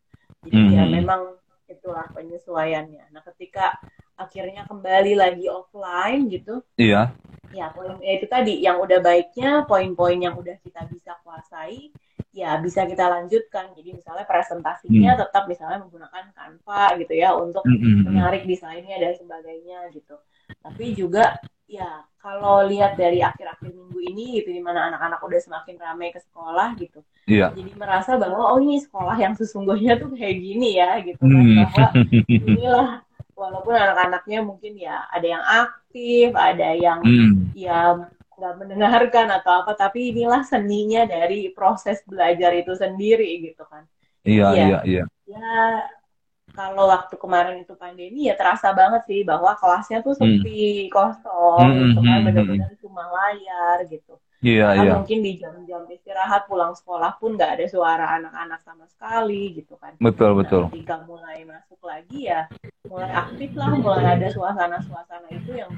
[0.46, 0.74] Jadi hmm.
[0.78, 1.22] ya memang
[1.66, 3.10] itulah penyesuaiannya.
[3.10, 3.76] Nah, ketika
[4.16, 6.64] akhirnya kembali lagi offline gitu.
[6.80, 7.12] Iya.
[7.52, 11.92] Ya, poin ya itu tadi yang udah baiknya poin-poin yang udah kita bisa kuasai
[12.36, 13.72] ya bisa kita lanjutkan.
[13.76, 15.22] Jadi misalnya presentasinya hmm.
[15.24, 17.80] tetap misalnya menggunakan Canva gitu ya untuk hmm.
[17.80, 18.04] hmm, hmm.
[18.12, 20.16] menarik desainnya dan sebagainya gitu.
[20.60, 25.76] Tapi juga ya kalau lihat dari akhir-akhir minggu ini gitu di mana anak-anak udah semakin
[25.82, 27.50] ramai ke sekolah gitu iya.
[27.54, 31.58] jadi merasa bahwa oh ini sekolah yang sesungguhnya tuh kayak gini ya gitu kan hmm.
[31.66, 31.90] bahwa
[32.30, 32.90] inilah
[33.34, 37.52] walaupun anak-anaknya mungkin ya ada yang aktif ada yang hmm.
[37.58, 43.88] ya nggak mendengarkan atau apa tapi inilah seninya dari proses belajar itu sendiri gitu kan
[44.22, 45.56] iya ya, iya iya ya
[46.56, 50.92] kalau waktu kemarin itu pandemi ya terasa banget sih bahwa kelasnya tuh sepi, hmm.
[50.92, 52.82] kosong, hmm, gitu kan, hmm, benar-benar hmm.
[52.82, 54.16] cuma layar gitu.
[54.46, 54.94] Iya, yeah, iya.
[55.00, 59.98] mungkin di jam-jam istirahat pulang sekolah pun nggak ada suara anak-anak sama sekali gitu kan.
[59.98, 60.64] Betul, nah, betul.
[60.70, 62.46] Ketika mulai masuk lagi ya
[62.86, 65.72] mulai aktif lah, mulai ada suasana-suasana itu yang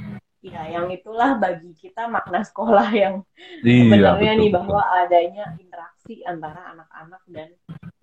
[0.43, 3.23] ya yang itulah bagi kita makna sekolah yang
[3.65, 7.49] iya, sebenarnya nih bahwa adanya interaksi antara anak-anak dan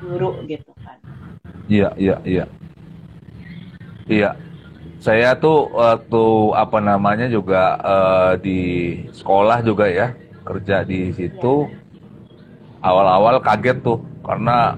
[0.01, 0.99] guru gitu kan.
[1.69, 2.45] Iya, iya, iya.
[4.05, 4.31] Iya.
[5.01, 6.25] Saya tuh waktu
[6.57, 8.61] apa namanya juga uh, di
[9.13, 11.69] sekolah juga ya, kerja di situ.
[12.85, 14.77] Awal-awal kaget tuh karena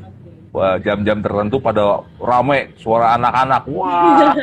[0.84, 3.62] jam-jam tertentu pada rame suara anak-anak.
[3.72, 4.28] Wah.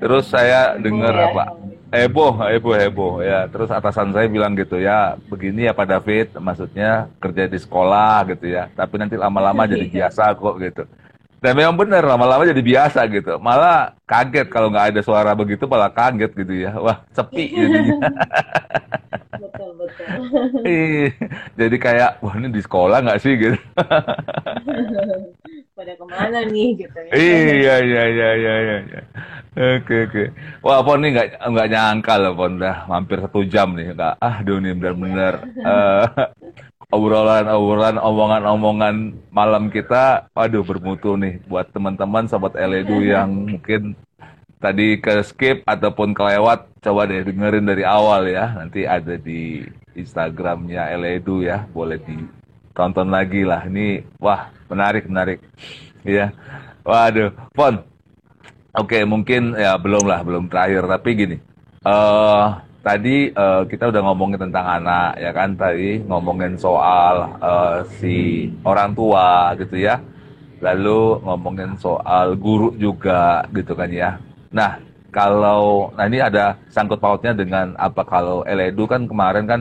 [0.00, 1.28] Terus saya dengar ya.
[1.32, 1.44] apa?
[1.90, 3.46] Heboh, heboh, heboh ya.
[3.50, 8.46] Terus atasan saya bilang gitu ya, begini ya Pak David, maksudnya kerja di sekolah gitu
[8.50, 8.70] ya.
[8.72, 10.82] Tapi nanti lama-lama jadi biasa kok gitu.
[11.40, 13.40] Dan memang benar lama-lama jadi biasa gitu.
[13.40, 16.76] Malah kaget kalau nggak ada suara begitu, malah kaget gitu ya.
[16.76, 17.96] Wah sepi jadinya.
[19.40, 20.06] betul betul.
[21.56, 23.56] jadi kayak wah ini di sekolah nggak sih gitu.
[25.80, 27.12] Pada ke mana nih gitu ya?
[27.16, 28.54] Iya iya iya iya
[28.84, 29.00] iya.
[29.80, 30.24] Oke oke.
[30.60, 34.20] Wah Pon ini nggak nggak nyangka loh Pon udah hampir satu jam nih nggak.
[34.20, 36.04] Ah dunia benar-benar uh,
[36.92, 40.28] obrolan-obrolan omongan-omongan malam kita.
[40.36, 43.96] Waduh bermutu nih buat teman-teman sobat Eledu yang mungkin
[44.60, 46.68] tadi ke skip ataupun kelewat.
[46.84, 48.52] Coba deh dengerin dari awal ya.
[48.52, 49.64] Nanti ada di
[49.96, 51.64] Instagramnya Eledu ya.
[51.72, 53.64] Boleh ditonton lagi lah.
[53.64, 55.38] Ini wah menarik menarik.
[56.06, 56.32] Iya.
[56.80, 57.84] Waduh, Pon,
[58.70, 60.86] Oke, okay, mungkin ya belum lah, belum terakhir.
[60.86, 61.36] Tapi gini,
[61.82, 62.54] uh,
[62.86, 65.58] tadi uh, kita udah ngomongin tentang anak, ya kan?
[65.58, 69.98] Tadi ngomongin soal uh, si orang tua, gitu ya.
[70.62, 74.22] Lalu ngomongin soal guru juga, gitu kan ya.
[74.54, 74.78] Nah,
[75.10, 79.60] kalau, nah ini ada sangkut pautnya dengan apa kalau Eledu kan kemarin kan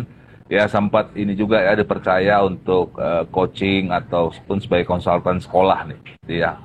[0.50, 6.41] ya sempat ini juga ya dipercaya untuk uh, coaching ataupun sebagai konsultan sekolah nih, gitu
[6.41, 6.58] ya.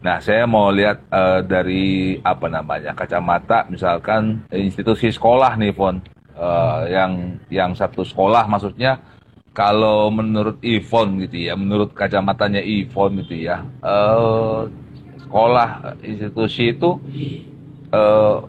[0.00, 6.00] Nah, saya mau lihat uh, dari apa namanya kacamata, misalkan institusi sekolah nih, Fon,
[6.38, 8.96] uh, yang yang satu sekolah, maksudnya
[9.52, 14.70] kalau menurut Ivon gitu ya, menurut kacamatanya Ivon gitu ya, uh,
[15.26, 16.96] sekolah institusi itu,
[17.92, 18.40] uh,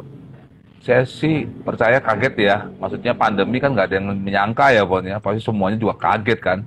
[0.81, 5.21] saya sih percaya kaget ya, maksudnya pandemi kan nggak ada yang menyangka ya, Fon ya,
[5.21, 6.59] pasti semuanya juga kaget kan,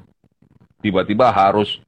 [0.78, 1.82] tiba-tiba harus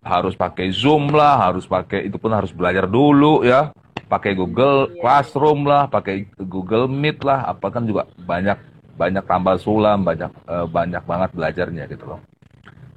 [0.00, 3.68] harus pakai Zoom lah, harus pakai itu pun harus belajar dulu ya,
[4.08, 5.04] pakai Google iya.
[5.04, 8.56] Classroom lah, pakai Google Meet lah, apa kan juga banyak
[8.96, 12.20] banyak tambal sulam, banyak uh, banyak banget belajarnya gitu loh.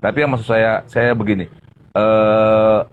[0.01, 1.45] Tapi yang maksud saya saya begini,
[1.93, 2.87] uh,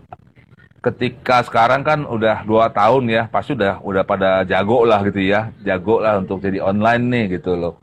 [0.78, 5.50] ketika sekarang kan udah dua tahun ya, pasti udah udah pada jago lah gitu ya,
[5.66, 7.74] jago lah untuk jadi online nih gitu loh.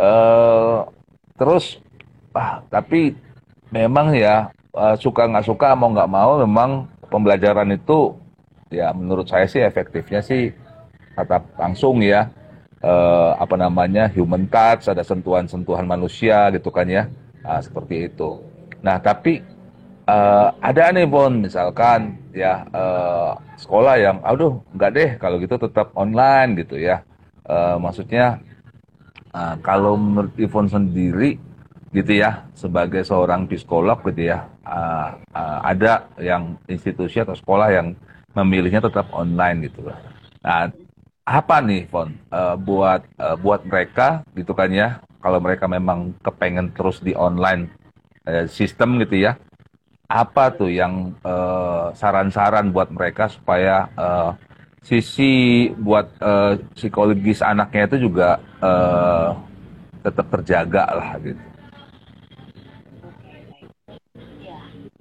[0.00, 0.86] Uh,
[1.36, 1.82] terus,
[2.32, 3.12] ah tapi
[3.68, 8.16] memang ya uh, suka nggak suka mau nggak mau memang pembelajaran itu
[8.72, 10.52] ya menurut saya sih efektifnya sih
[11.16, 12.30] tetap langsung ya.
[12.78, 17.10] Uh, apa namanya human touch ada sentuhan-sentuhan manusia gitu kan ya.
[17.42, 18.38] Nah, seperti itu.
[18.86, 19.42] Nah tapi
[20.08, 21.30] uh, ada nih Bon.
[21.30, 27.04] Misalkan ya uh, sekolah yang aduh nggak deh kalau gitu tetap online gitu ya.
[27.44, 28.40] Uh, maksudnya
[29.36, 31.36] uh, kalau menurut Ivon sendiri
[31.92, 37.96] gitu ya sebagai seorang psikolog gitu ya uh, uh, ada yang institusi atau sekolah yang
[38.36, 39.88] memilihnya tetap online gitu
[40.38, 40.70] Nah,
[41.28, 46.72] apa nih, Fon, uh, buat uh, buat mereka gitu kan ya, kalau mereka memang kepengen
[46.72, 47.68] terus di online
[48.24, 49.36] uh, sistem gitu ya,
[50.08, 51.12] apa tuh yang
[51.92, 54.32] saran-saran uh, buat mereka supaya uh,
[54.80, 59.36] sisi buat uh, psikologis anaknya itu juga uh,
[60.00, 61.48] tetap terjaga lah gitu.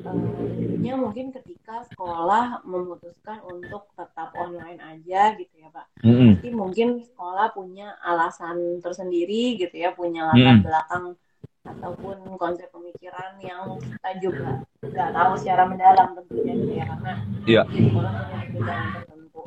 [0.08, 5.86] tentunya mungkin ketika sekolah memutuskan untuk tetap online aja gitu ya Pak.
[6.06, 6.32] Mm-hmm.
[6.40, 10.64] Jadi mungkin sekolah punya alasan tersendiri gitu ya, punya latar mm.
[10.64, 11.06] belakang
[11.76, 14.50] ataupun konsep pemikiran yang kita juga
[14.84, 17.14] nggak tahu secara mendalam tentunya gitu ya karena
[17.44, 17.66] yeah.
[17.68, 19.44] sekolah punya kebijakan tertentu.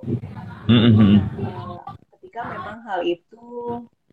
[0.71, 1.14] Mm-hmm.
[1.41, 1.83] Nah,
[2.16, 3.47] ketika memang hal itu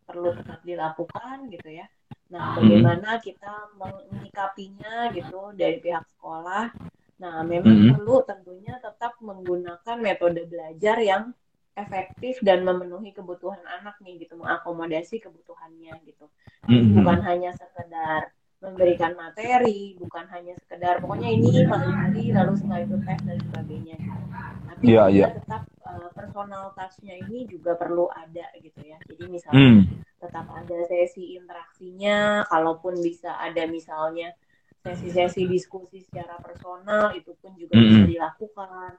[0.07, 1.85] perlu tetap dilakukan gitu ya.
[2.27, 6.71] Nah, bagaimana kita menyikapinya gitu dari pihak sekolah
[7.17, 7.93] Nah, memang mm -hmm.
[7.97, 11.33] perlu tentunya tetap menggunakan metode belajar yang
[11.77, 16.25] efektif dan memenuhi kebutuhan anak nih gitu, mengakomodasi kebutuhannya gitu.
[16.65, 16.93] Mm -hmm.
[16.97, 23.19] Bukan hanya sekedar memberikan materi, bukan hanya sekedar pokoknya ini materi lalu setelah itu tes
[23.21, 23.95] dan sebagainya.
[24.01, 24.21] Gitu.
[24.65, 25.29] Tapi yeah, yeah.
[25.37, 28.97] tetap uh, personal touch-nya ini juga perlu ada gitu ya.
[29.05, 29.81] Jadi misalnya mm.
[30.17, 34.33] tetap ada sesi interaksinya, kalaupun bisa ada misalnya
[34.81, 37.89] sesi-sesi diskusi secara personal itu pun juga mm -hmm.
[37.93, 38.91] bisa dilakukan.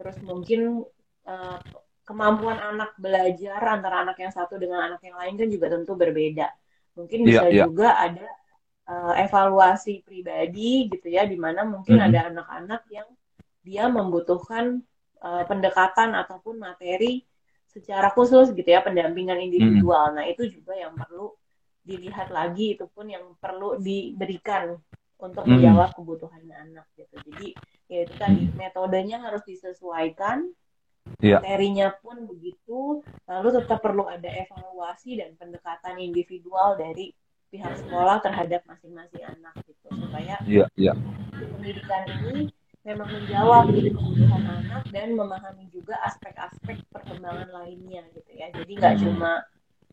[0.00, 0.60] Terus mungkin
[1.28, 1.60] uh,
[2.02, 6.48] kemampuan anak belajar antara anak yang satu dengan anak yang lain kan juga tentu berbeda.
[6.98, 7.66] Mungkin iya, bisa yeah, yeah.
[7.66, 8.28] juga ada
[8.90, 12.08] uh, evaluasi pribadi gitu ya, di mana mungkin mm -hmm.
[12.12, 13.08] ada anak-anak yang
[13.62, 14.82] dia membutuhkan
[15.22, 17.22] uh, pendekatan ataupun materi
[17.70, 20.10] secara khusus gitu ya, pendampingan individual.
[20.10, 20.18] Mm -hmm.
[20.18, 21.32] Nah itu juga yang perlu
[21.82, 24.78] dilihat lagi, itu pun yang perlu diberikan
[25.22, 25.50] untuk hmm.
[25.54, 27.14] menjawab kebutuhan anak gitu.
[27.30, 27.48] Jadi
[27.86, 28.58] ya itu tadi hmm.
[28.58, 30.50] metodenya harus disesuaikan,
[31.22, 31.40] yeah.
[31.40, 37.14] materinya pun begitu, lalu tetap perlu ada evaluasi dan pendekatan individual dari
[37.52, 40.96] pihak sekolah terhadap masing-masing anak gitu supaya yeah, yeah.
[41.36, 42.48] pendidikan ini
[42.82, 48.50] memang menjawab gitu, kebutuhan anak dan memahami juga aspek-aspek perkembangan lainnya gitu ya.
[48.50, 49.02] Jadi nggak hmm.
[49.06, 49.46] cuma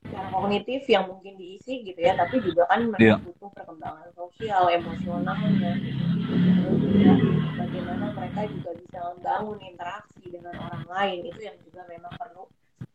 [0.06, 3.20] secara kognitif yang mungkin diisi gitu ya tapi juga kan mereka yeah.
[3.20, 7.14] butuh perkembangan sosial emosionalnya terus juga
[7.60, 12.44] bagaimana mereka juga bisa membangun interaksi dengan orang lain itu yang juga memang perlu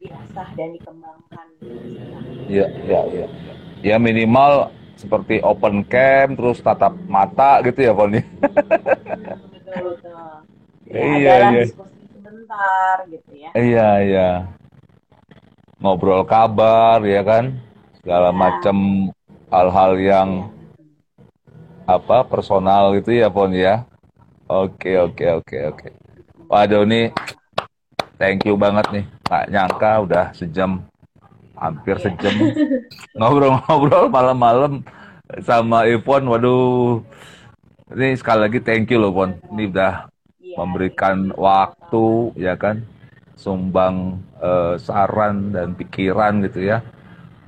[0.00, 1.46] diasah dan dikembangkan.
[2.48, 3.26] Iya iya iya.
[3.84, 8.20] Ya minimal seperti open cam terus tatap mata gitu ya Poni
[9.52, 10.32] betul betul.
[10.88, 11.62] Ya, iya iya.
[11.64, 13.50] diskusi sebentar gitu ya.
[13.52, 14.30] Iya iya
[15.84, 17.60] ngobrol kabar ya kan?
[18.00, 18.76] Segala macam
[19.52, 20.28] hal-hal yang
[21.84, 23.84] apa personal gitu ya Pon ya?
[24.48, 25.88] Oke oke oke oke.
[26.48, 27.12] Waduh nih
[28.16, 29.04] thank you banget nih.
[29.28, 30.80] Nggak nyangka udah sejam
[31.52, 32.32] hampir sejam
[33.20, 34.80] ngobrol-ngobrol malam-malam
[35.44, 37.04] sama Ipon waduh.
[37.92, 39.36] Ini sekali lagi thank you loh Pon.
[39.52, 40.08] Ini udah
[40.40, 40.56] iya.
[40.56, 42.93] memberikan waktu ya kan
[43.34, 46.82] sumbang uh, saran dan pikiran gitu ya.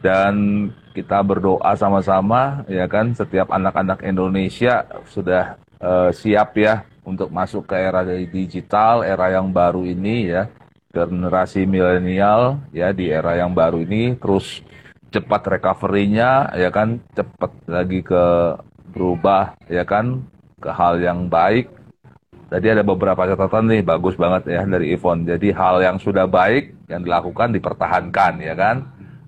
[0.02, 7.68] Dan kita berdoa sama-sama ya kan setiap anak-anak Indonesia sudah uh, siap ya untuk masuk
[7.68, 10.48] ke era digital, era yang baru ini ya.
[10.96, 14.64] Generasi milenial ya di era yang baru ini terus
[15.12, 18.24] cepat recovery-nya ya kan, cepat lagi ke
[18.96, 20.24] berubah ya kan
[20.56, 21.68] ke hal yang baik
[22.46, 25.26] Tadi ada beberapa catatan nih bagus banget ya dari Ivon.
[25.26, 28.76] Jadi hal yang sudah baik yang dilakukan dipertahankan ya kan.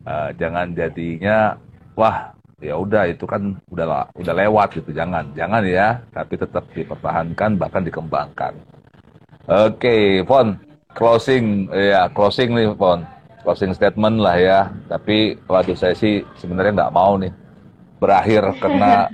[0.08, 1.58] Uh, jangan jadinya
[1.98, 7.58] wah ya udah itu kan udah udah lewat gitu jangan jangan ya tapi tetap dipertahankan
[7.58, 8.54] bahkan dikembangkan.
[9.48, 10.54] Oke, okay,
[10.94, 13.02] closing ya closing nih Fon
[13.42, 14.60] closing statement lah ya.
[14.86, 17.32] Tapi waduh saya sih sebenarnya nggak mau nih
[17.98, 19.10] berakhir karena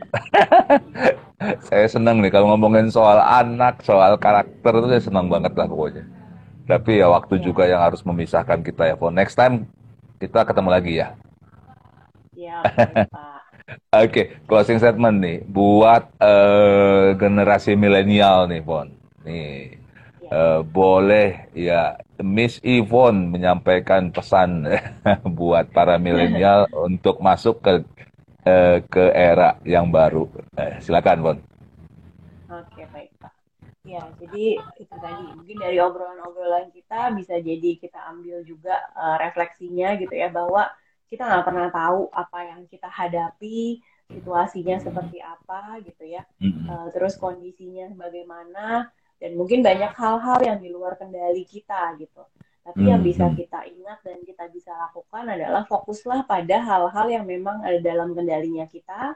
[1.69, 6.05] saya senang nih kalau ngomongin soal anak, soal karakter itu saya senang banget lah pokoknya.
[6.65, 7.43] Tapi ya waktu ya.
[7.45, 8.95] juga yang harus memisahkan kita ya.
[8.97, 9.69] For next time
[10.21, 11.09] kita ketemu lagi ya.
[12.35, 12.59] Iya,
[13.97, 18.93] Oke, okay, closing statement nih buat uh, generasi milenial nih, Pon.
[19.25, 19.81] Nih,
[20.29, 24.69] uh, boleh ya Miss Yvonne menyampaikan pesan
[25.39, 27.73] buat para milenial untuk masuk ke
[28.47, 30.29] uh, ke era yang baru.
[30.55, 31.39] Uh, silakan, Bon.
[32.53, 33.33] Oke, baik Pak.
[33.85, 40.01] Ya, jadi itu tadi mungkin dari obrolan-obrolan kita bisa jadi kita ambil juga uh, refleksinya
[40.01, 40.73] gitu ya bahwa
[41.13, 46.25] kita nggak pernah tahu apa yang kita hadapi situasinya seperti apa gitu ya
[46.69, 48.89] uh, terus kondisinya bagaimana
[49.21, 52.25] dan mungkin banyak hal-hal yang di luar kendali kita gitu
[52.65, 57.61] tapi yang bisa kita ingat dan kita bisa lakukan adalah fokuslah pada hal-hal yang memang
[57.61, 59.13] ada dalam kendalinya kita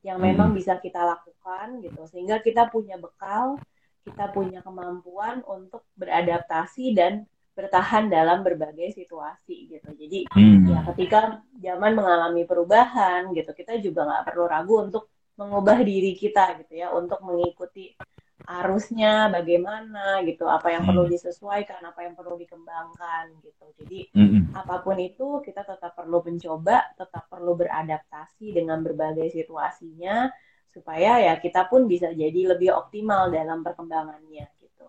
[0.00, 3.60] yang memang bisa kita lakukan gitu sehingga kita punya bekal
[4.08, 7.28] kita punya kemampuan untuk beradaptasi dan
[7.58, 9.90] bertahan dalam berbagai situasi gitu.
[9.98, 10.70] Jadi hmm.
[10.70, 16.54] ya ketika zaman mengalami perubahan gitu, kita juga nggak perlu ragu untuk mengubah diri kita
[16.62, 17.98] gitu ya, untuk mengikuti
[18.48, 20.90] arusnya bagaimana gitu, apa yang hmm.
[20.96, 23.64] perlu disesuaikan, apa yang perlu dikembangkan gitu.
[23.84, 24.56] Jadi hmm.
[24.56, 30.32] apa pun itu kita tetap perlu mencoba, tetap perlu beradaptasi dengan berbagai situasinya
[30.72, 34.86] supaya ya kita pun bisa jadi lebih optimal dalam perkembangannya gitu.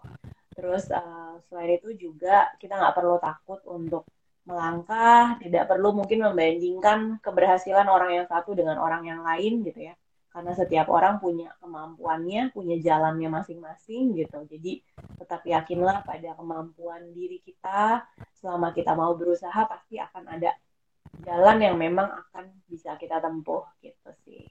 [0.55, 4.07] Terus uh, selain itu juga kita nggak perlu takut untuk
[4.47, 9.95] melangkah, tidak perlu mungkin membandingkan keberhasilan orang yang satu dengan orang yang lain gitu ya.
[10.29, 14.45] Karena setiap orang punya kemampuannya, punya jalannya masing-masing gitu.
[14.45, 14.85] Jadi
[15.17, 18.05] tetap yakinlah pada kemampuan diri kita.
[18.37, 20.53] Selama kita mau berusaha pasti akan ada
[21.25, 24.45] jalan yang memang akan bisa kita tempuh gitu sih.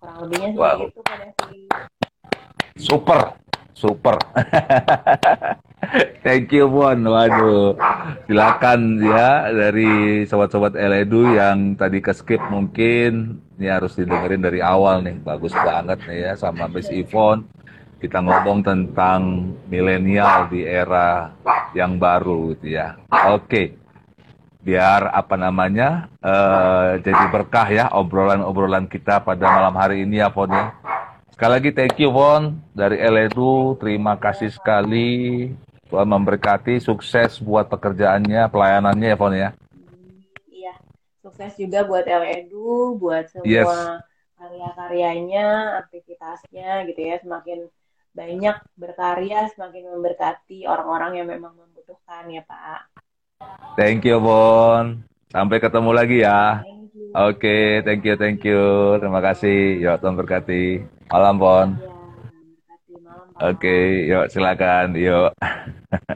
[0.00, 0.90] Kurang lebihnya seperti wow.
[0.90, 1.26] itu pada
[2.74, 3.41] Super.
[3.72, 4.16] Super.
[6.24, 6.96] Thank you Bon.
[6.96, 7.74] Waduh.
[8.30, 15.02] Silakan ya dari sobat-sobat Eledu yang tadi ke skip mungkin ini harus didengerin dari awal
[15.02, 15.18] nih.
[15.20, 17.44] Bagus banget nih ya sama Miss Yvonne.
[17.98, 21.30] Kita ngomong tentang milenial di era
[21.70, 22.98] yang baru gitu ya.
[23.30, 23.78] Oke.
[24.62, 30.70] Biar apa namanya uh, jadi berkah ya obrolan-obrolan kita pada malam hari ini ya ya
[31.42, 35.50] Sekali lagi thank you Von dari Eledu, terima kasih sekali.
[35.90, 39.50] Tuhan memberkati, sukses buat pekerjaannya, pelayanannya ya Von ya.
[40.46, 40.78] Iya,
[41.18, 43.66] sukses juga buat Eledu, buat semua yes.
[44.38, 47.66] karya-karyanya, aktivitasnya gitu ya, semakin
[48.14, 53.02] banyak berkarya, semakin memberkati orang-orang yang memang membutuhkan ya Pak.
[53.74, 55.02] Thank you Von.
[55.34, 56.62] Sampai ketemu lagi ya.
[57.18, 58.94] Oke, okay, thank you, thank you.
[59.02, 59.82] Terima kasih.
[59.82, 61.01] Yuk, Tuhan berkati.
[61.12, 61.68] Malam, Pon.
[61.76, 61.92] Ya,
[63.52, 65.28] Oke, okay, yuk silakan, yuk.
[65.36, 66.08] Oke,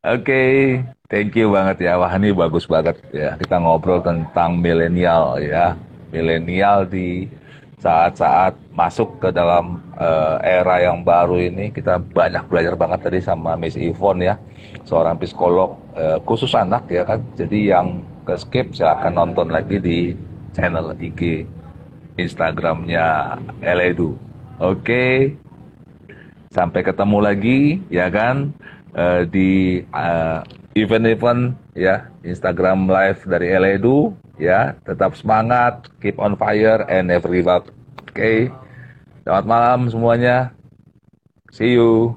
[0.00, 0.52] okay,
[1.12, 2.00] thank you banget ya.
[2.00, 3.36] Wah, ini bagus banget ya.
[3.36, 5.76] Kita ngobrol tentang milenial ya.
[6.08, 7.28] Milenial di
[7.84, 13.56] saat-saat masuk ke dalam uh, era yang baru ini kita banyak belajar banget tadi sama
[13.56, 14.36] Miss Yvonne ya
[14.84, 20.12] seorang psikolog uh, khusus anak ya kan jadi yang ke skip silahkan nonton lagi di
[20.52, 21.48] channel IG
[22.20, 24.16] Instagramnya Eledu.
[24.60, 25.34] Oke,
[26.52, 28.52] sampai ketemu lagi ya kan
[28.92, 30.40] uh, di eh,
[30.76, 34.76] event-event ya Instagram live dari Eledu ya.
[34.84, 37.32] Tetap semangat, keep on fire and never.
[38.10, 38.52] Oke,
[39.24, 40.52] selamat malam semuanya.
[41.50, 42.14] See you.